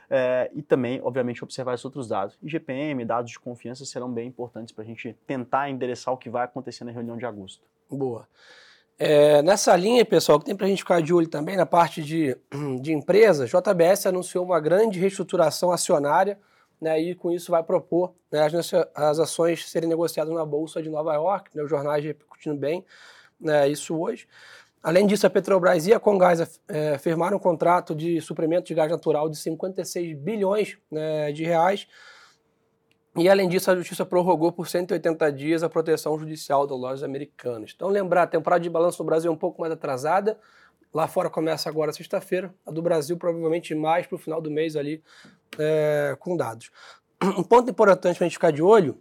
É, 0.10 0.50
e 0.54 0.62
também, 0.62 1.02
obviamente, 1.04 1.44
observar 1.44 1.74
esses 1.74 1.84
outros 1.84 2.08
dados. 2.08 2.38
IGPM, 2.42 3.04
dados 3.04 3.32
de 3.32 3.40
confiança 3.40 3.86
serão 3.86 4.12
bem 4.12 4.28
importantes 4.28 4.74
para 4.74 4.84
a 4.84 4.88
gente 4.88 5.14
tentar 5.26 5.70
endereçar 5.70 6.14
o 6.14 6.18
que 6.18 6.30
vai 6.30 6.46
acontecer 6.46 6.84
na 6.84 6.92
reunião 6.92 7.18
de 7.18 7.26
agosto. 7.26 7.66
Boa. 7.90 8.28
É, 8.98 9.42
nessa 9.42 9.76
linha, 9.76 10.06
pessoal, 10.06 10.40
que 10.40 10.46
tem 10.46 10.56
para 10.56 10.68
a 10.68 10.70
gente 10.70 10.80
ficar 10.80 11.02
de 11.02 11.14
olho 11.14 11.28
também 11.28 11.58
na 11.58 11.66
parte 11.66 12.02
de, 12.02 12.38
de 12.80 12.94
empresas, 12.94 13.50
JBS 13.50 14.06
anunciou 14.06 14.46
uma 14.46 14.60
grande 14.60 15.00
reestruturação 15.00 15.72
acionária 15.72 16.38
né, 16.84 17.00
e 17.00 17.16
com 17.16 17.32
isso 17.32 17.50
vai 17.50 17.64
propor 17.64 18.14
né, 18.30 18.42
as, 18.42 18.74
as, 18.94 19.20
ações 19.20 19.70
serem 19.70 19.88
negociadas 19.88 20.34
na 20.34 20.46
Bolsa 20.46 20.84
de 20.84 20.90
Nova 20.90 21.14
York, 21.14 21.50
né, 21.56 21.64
os 21.64 21.70
jornais 21.70 22.04
repercutindo 22.04 22.58
bem 22.58 22.86
né, 23.40 23.68
isso 23.70 23.98
hoje. 23.98 24.28
Além 24.84 25.08
disso, 25.08 25.26
a 25.26 25.30
Petrobras 25.30 25.88
e 25.88 25.94
a 25.94 26.00
Congás 26.00 26.60
é, 26.68 26.98
firmaram 26.98 27.38
um 27.38 27.40
contrato 27.40 27.96
de 27.96 28.20
suprimento 28.20 28.68
de 28.68 28.74
gás 28.74 28.92
natural 28.92 29.30
de 29.30 29.38
56 29.38 30.18
bilhões 30.18 30.78
né, 30.92 31.32
de 31.32 31.46
reais. 31.46 31.88
E, 33.16 33.30
além 33.30 33.48
disso, 33.48 33.72
a 33.72 33.76
Justiça 33.76 34.06
prorrogou 34.06 34.52
por 34.52 34.68
180 34.68 35.32
dias 35.32 35.64
a 35.64 35.70
proteção 35.70 36.20
judicial 36.20 36.68
das 36.68 36.78
lojas 36.78 37.04
americanas. 37.04 37.72
Então, 37.74 37.88
lembrar, 37.88 38.24
a 38.24 38.28
temporada 38.28 38.62
de 38.62 38.70
balanço 38.70 39.02
no 39.02 39.06
Brasil 39.06 39.32
é 39.32 39.34
um 39.34 39.38
pouco 39.38 39.62
mais 39.62 39.72
atrasada, 39.72 40.38
Lá 40.94 41.08
fora 41.08 41.30
começa 41.30 41.70
agora 41.70 41.92
sexta-feira, 41.92 42.54
a 42.66 42.72
do 42.72 42.82
Brasil 42.82 43.18
provavelmente 43.18 43.74
mais 43.74 44.06
para 44.06 44.16
o 44.16 44.20
final 44.20 44.42
do 44.42 44.52
mês 44.52 44.76
ali 44.76 45.04
é, 45.58 46.16
com 46.20 46.38
dados. 46.38 46.72
Um 47.24 47.44
ponto 47.44 47.70
importante 47.70 48.18
para 48.18 48.26
a 48.26 48.28
gente 48.28 48.38
ficar 48.38 48.52
de 48.52 48.62
olho 48.62 49.00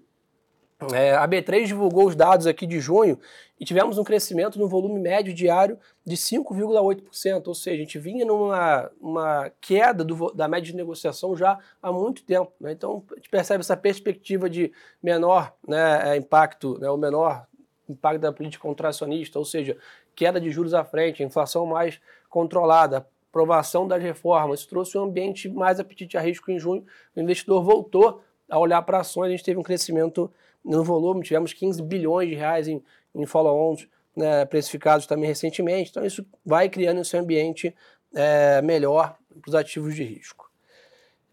é, 0.92 1.14
a 1.14 1.28
B3 1.28 1.66
divulgou 1.66 2.06
os 2.06 2.16
dados 2.16 2.46
aqui 2.46 2.66
de 2.66 2.80
junho 2.80 3.18
e 3.60 3.64
tivemos 3.64 3.98
um 3.98 4.04
crescimento 4.04 4.58
no 4.58 4.66
volume 4.66 4.98
médio 4.98 5.32
diário 5.32 5.78
de 6.04 6.16
5,8%, 6.16 7.46
ou 7.46 7.54
seja, 7.54 7.76
a 7.76 7.78
gente 7.78 7.98
vinha 7.98 8.24
numa 8.24 8.90
uma 9.00 9.50
queda 9.60 10.02
do, 10.02 10.32
da 10.32 10.48
média 10.48 10.72
de 10.72 10.76
negociação 10.76 11.36
já 11.36 11.58
há 11.80 11.92
muito 11.92 12.24
tempo. 12.24 12.52
Né? 12.60 12.72
Então, 12.72 13.04
a 13.12 13.14
gente 13.16 13.28
percebe 13.28 13.60
essa 13.60 13.76
perspectiva 13.76 14.50
de 14.50 14.72
menor 15.02 15.54
né, 15.66 16.14
é, 16.14 16.16
impacto, 16.16 16.78
né, 16.80 16.90
o 16.90 16.96
menor 16.96 17.46
impacto 17.88 18.20
da 18.20 18.32
política 18.32 18.62
contracionista, 18.62 19.38
ou 19.38 19.44
seja, 19.44 19.76
queda 20.14 20.40
de 20.40 20.50
juros 20.50 20.74
à 20.74 20.84
frente, 20.84 21.22
inflação 21.22 21.66
mais 21.66 22.00
controlada, 22.28 23.06
aprovação 23.28 23.86
das 23.88 24.02
reformas. 24.02 24.60
Isso 24.60 24.68
trouxe 24.68 24.96
um 24.98 25.04
ambiente 25.04 25.48
mais 25.48 25.80
apetite 25.80 26.16
a 26.16 26.20
risco 26.20 26.50
em 26.50 26.58
junho. 26.58 26.84
O 27.16 27.20
investidor 27.20 27.62
voltou 27.62 28.22
a 28.48 28.58
olhar 28.58 28.82
para 28.82 29.00
ações, 29.00 29.28
a 29.28 29.30
gente 29.30 29.44
teve 29.44 29.58
um 29.58 29.62
crescimento 29.62 30.30
no 30.64 30.84
volume, 30.84 31.22
tivemos 31.22 31.52
15 31.52 31.82
bilhões 31.82 32.28
de 32.28 32.34
reais 32.34 32.68
em, 32.68 32.82
em 33.14 33.26
follow-ons 33.26 33.88
né, 34.14 34.44
precificados 34.44 35.06
também 35.06 35.26
recentemente, 35.26 35.90
então 35.90 36.04
isso 36.04 36.24
vai 36.44 36.68
criando 36.68 37.00
esse 37.00 37.16
ambiente 37.16 37.74
é, 38.14 38.60
melhor 38.62 39.16
para 39.40 39.48
os 39.48 39.54
ativos 39.54 39.94
de 39.94 40.04
risco. 40.04 40.50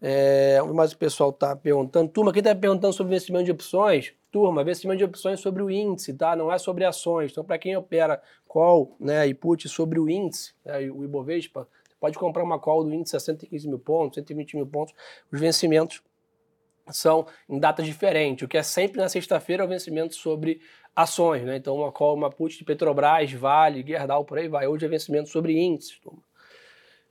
É, 0.00 0.58
mas 0.74 0.92
o 0.92 0.96
pessoal 0.96 1.30
está 1.30 1.54
perguntando, 1.54 2.10
turma, 2.10 2.32
quem 2.32 2.40
está 2.40 2.54
perguntando 2.54 2.94
sobre 2.94 3.12
investimento 3.12 3.44
de 3.44 3.52
opções? 3.52 4.14
Turma, 4.30 4.62
investimento 4.62 4.98
de 4.98 5.04
opções 5.04 5.40
sobre 5.40 5.62
o 5.62 5.70
índice, 5.70 6.14
tá? 6.14 6.36
Não 6.36 6.52
é 6.52 6.58
sobre 6.58 6.84
ações. 6.84 7.32
Então, 7.32 7.44
para 7.44 7.58
quem 7.58 7.76
opera 7.76 8.22
call 8.46 8.96
né, 9.00 9.26
e 9.26 9.34
put 9.34 9.68
sobre 9.68 9.98
o 9.98 10.08
índice, 10.08 10.54
né, 10.64 10.90
o 10.90 11.04
Ibovespa, 11.04 11.66
pode 11.98 12.18
comprar 12.18 12.42
uma 12.44 12.58
call 12.58 12.84
do 12.84 12.94
índice 12.94 13.16
a 13.16 13.20
115 13.20 13.68
mil 13.68 13.78
pontos, 13.78 14.14
120 14.16 14.56
mil 14.56 14.66
pontos, 14.66 14.94
os 15.32 15.40
vencimentos 15.40 16.02
são 16.88 17.26
em 17.48 17.58
datas 17.58 17.86
diferentes. 17.86 18.44
O 18.44 18.48
que 18.48 18.56
é 18.56 18.62
sempre 18.62 19.00
na 19.00 19.08
sexta-feira 19.08 19.62
é 19.62 19.66
o 19.66 19.68
vencimento 19.68 20.14
sobre 20.14 20.60
ações, 20.94 21.44
né? 21.44 21.56
Então, 21.56 21.76
uma 21.76 21.92
call, 21.92 22.14
uma 22.14 22.30
put 22.30 22.56
de 22.56 22.64
Petrobras, 22.64 23.32
Vale, 23.32 23.84
Gerdau, 23.86 24.24
por 24.24 24.38
aí 24.38 24.48
vai. 24.48 24.66
Hoje 24.66 24.86
é 24.86 24.88
vencimento 24.88 25.28
sobre 25.28 25.58
índices, 25.58 25.98
turma. 25.98 26.22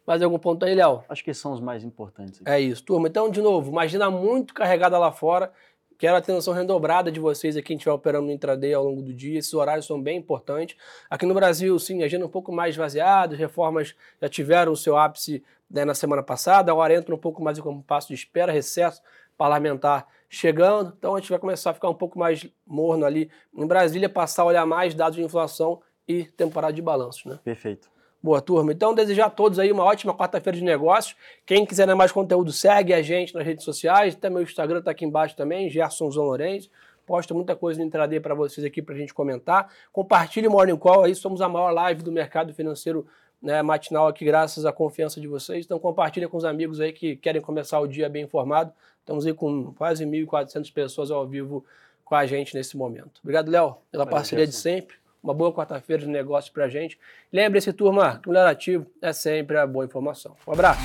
Mais 0.06 0.22
algum 0.24 0.40
ponto 0.40 0.66
aí, 0.66 0.74
Léo? 0.74 1.04
Acho 1.08 1.24
que 1.24 1.34
são 1.34 1.54
os 1.54 1.62
mais 1.62 1.84
importantes. 1.84 2.42
Aqui. 2.42 2.50
É 2.50 2.60
isso, 2.60 2.84
turma. 2.84 3.08
Então, 3.08 3.30
de 3.30 3.42
novo, 3.42 3.70
imagina 3.70 4.10
muito 4.10 4.54
carregada 4.54 4.98
lá 4.98 5.12
fora. 5.12 5.52
Quero 6.00 6.16
a 6.16 6.20
atenção 6.20 6.54
redobrada 6.54 7.12
de 7.12 7.20
vocês 7.20 7.58
aqui, 7.58 7.68
quem 7.68 7.76
estiver 7.76 7.92
operando 7.92 8.28
no 8.28 8.32
intraday 8.32 8.74
ao 8.74 8.86
longo 8.86 9.02
do 9.02 9.14
dia. 9.14 9.38
Esses 9.38 9.54
horários 9.54 9.86
são 9.86 10.02
bem 10.02 10.18
importantes. 10.18 10.78
Aqui 11.10 11.26
no 11.26 11.34
Brasil, 11.34 11.78
sim, 11.78 12.04
agenda 12.04 12.26
um 12.26 12.30
pouco 12.30 12.54
mais 12.54 12.74
esvaziada, 12.74 13.36
reformas 13.36 13.94
já 14.22 14.30
tiveram 14.30 14.72
o 14.72 14.78
seu 14.78 14.98
ápice 14.98 15.44
né, 15.70 15.84
na 15.84 15.94
semana 15.94 16.24
passada, 16.24 16.72
agora 16.72 16.96
entra 16.96 17.14
um 17.14 17.18
pouco 17.18 17.44
mais 17.44 17.58
em 17.58 17.62
compasso 17.62 18.08
de 18.08 18.14
espera, 18.14 18.50
recesso 18.50 19.02
parlamentar 19.38 20.08
chegando, 20.30 20.94
então 20.98 21.16
a 21.16 21.20
gente 21.20 21.30
vai 21.30 21.40
começar 21.40 21.72
a 21.72 21.74
ficar 21.74 21.90
um 21.90 21.94
pouco 21.94 22.18
mais 22.18 22.48
morno 22.66 23.06
ali 23.06 23.30
em 23.54 23.68
Brasília, 23.68 24.08
passar 24.08 24.44
a 24.44 24.46
olhar 24.46 24.66
mais 24.66 24.94
dados 24.94 25.18
de 25.18 25.24
inflação 25.24 25.82
e 26.08 26.24
temporada 26.24 26.72
de 26.72 26.82
balanços, 26.82 27.26
né? 27.26 27.40
Perfeito. 27.44 27.92
Boa, 28.22 28.42
turma. 28.42 28.74
Então, 28.74 28.94
desejar 28.94 29.28
a 29.28 29.30
todos 29.30 29.60
aí 29.60 29.72
uma 29.72 29.86
ótima 29.86 30.14
quarta-feira 30.14 30.58
de 30.58 30.64
negócios. 30.64 31.16
Quem 31.46 31.66
quiser 31.66 31.88
né, 31.88 31.94
mais 31.94 32.12
conteúdo, 32.12 32.52
segue 32.52 32.94
a 32.94 33.02
gente 33.02 33.34
nas 33.34 33.46
redes 33.46 33.64
sociais. 33.64 34.14
Até 34.14 34.30
meu 34.30 34.42
Instagram 34.42 34.80
está 34.80 34.92
aqui 34.92 35.06
embaixo 35.06 35.38
também, 35.38 35.70
Gerson 35.70 36.10
Lourenço. 36.10 36.70
Posto 37.06 37.34
muita 37.34 37.56
coisa 37.56 37.80
no 37.80 37.86
intraday 37.86 38.20
para 38.20 38.36
vocês 38.36 38.66
aqui 38.66 38.82
para 38.82 38.94
a 38.94 38.98
gente 38.98 39.14
comentar. 39.14 39.74
Compartilhe 39.92 40.48
o 40.48 40.52
Morning 40.52 40.76
Call 40.76 41.06
aí, 41.06 41.16
somos 41.16 41.42
a 41.42 41.48
maior 41.48 41.72
live 41.72 42.04
do 42.04 42.12
mercado 42.12 42.54
financeiro 42.54 43.08
né, 43.42 43.62
matinal 43.62 44.08
aqui, 44.08 44.26
graças 44.26 44.66
à 44.66 44.72
confiança 44.74 45.22
de 45.22 45.28
vocês. 45.28 45.66
Então, 45.66 45.80
compartilhe 45.80 46.28
com 46.28 46.36
os 46.36 46.44
amigos 46.44 46.82
aí 46.82 46.92
que 46.92 47.16
querem 47.16 47.42
começar 47.42 47.80
o 47.80 47.88
dia 47.88 48.10
bem 48.10 48.26
informado. 48.26 48.74
Estamos 49.00 49.26
aí 49.26 49.34
com 49.34 49.74
quase 49.74 50.06
1.400 50.06 50.72
pessoas 50.74 51.10
ao 51.10 51.26
vivo 51.26 51.66
com 52.04 52.16
a 52.16 52.26
gente 52.26 52.54
nesse 52.54 52.76
momento. 52.76 53.22
Obrigado, 53.24 53.50
Léo, 53.50 53.78
pela 53.90 54.04
Valeu, 54.04 54.18
parceria 54.18 54.46
de 54.46 54.54
sempre. 54.54 54.99
Uma 55.22 55.34
boa 55.34 55.54
quarta-feira 55.54 56.04
de 56.04 56.10
negócio 56.10 56.52
para 56.54 56.66
a 56.66 56.70
gente. 56.70 56.98
Lembre-se, 57.32 57.74
turma, 57.74 58.20
que 58.22 58.30
o 58.30 58.32
melhor 58.32 58.48
ativo 58.48 58.86
é 59.02 59.12
sempre 59.12 59.58
a 59.58 59.68
boa 59.68 59.86
informação. 59.86 60.36
Um 60.48 60.54
abraço. 60.54 60.82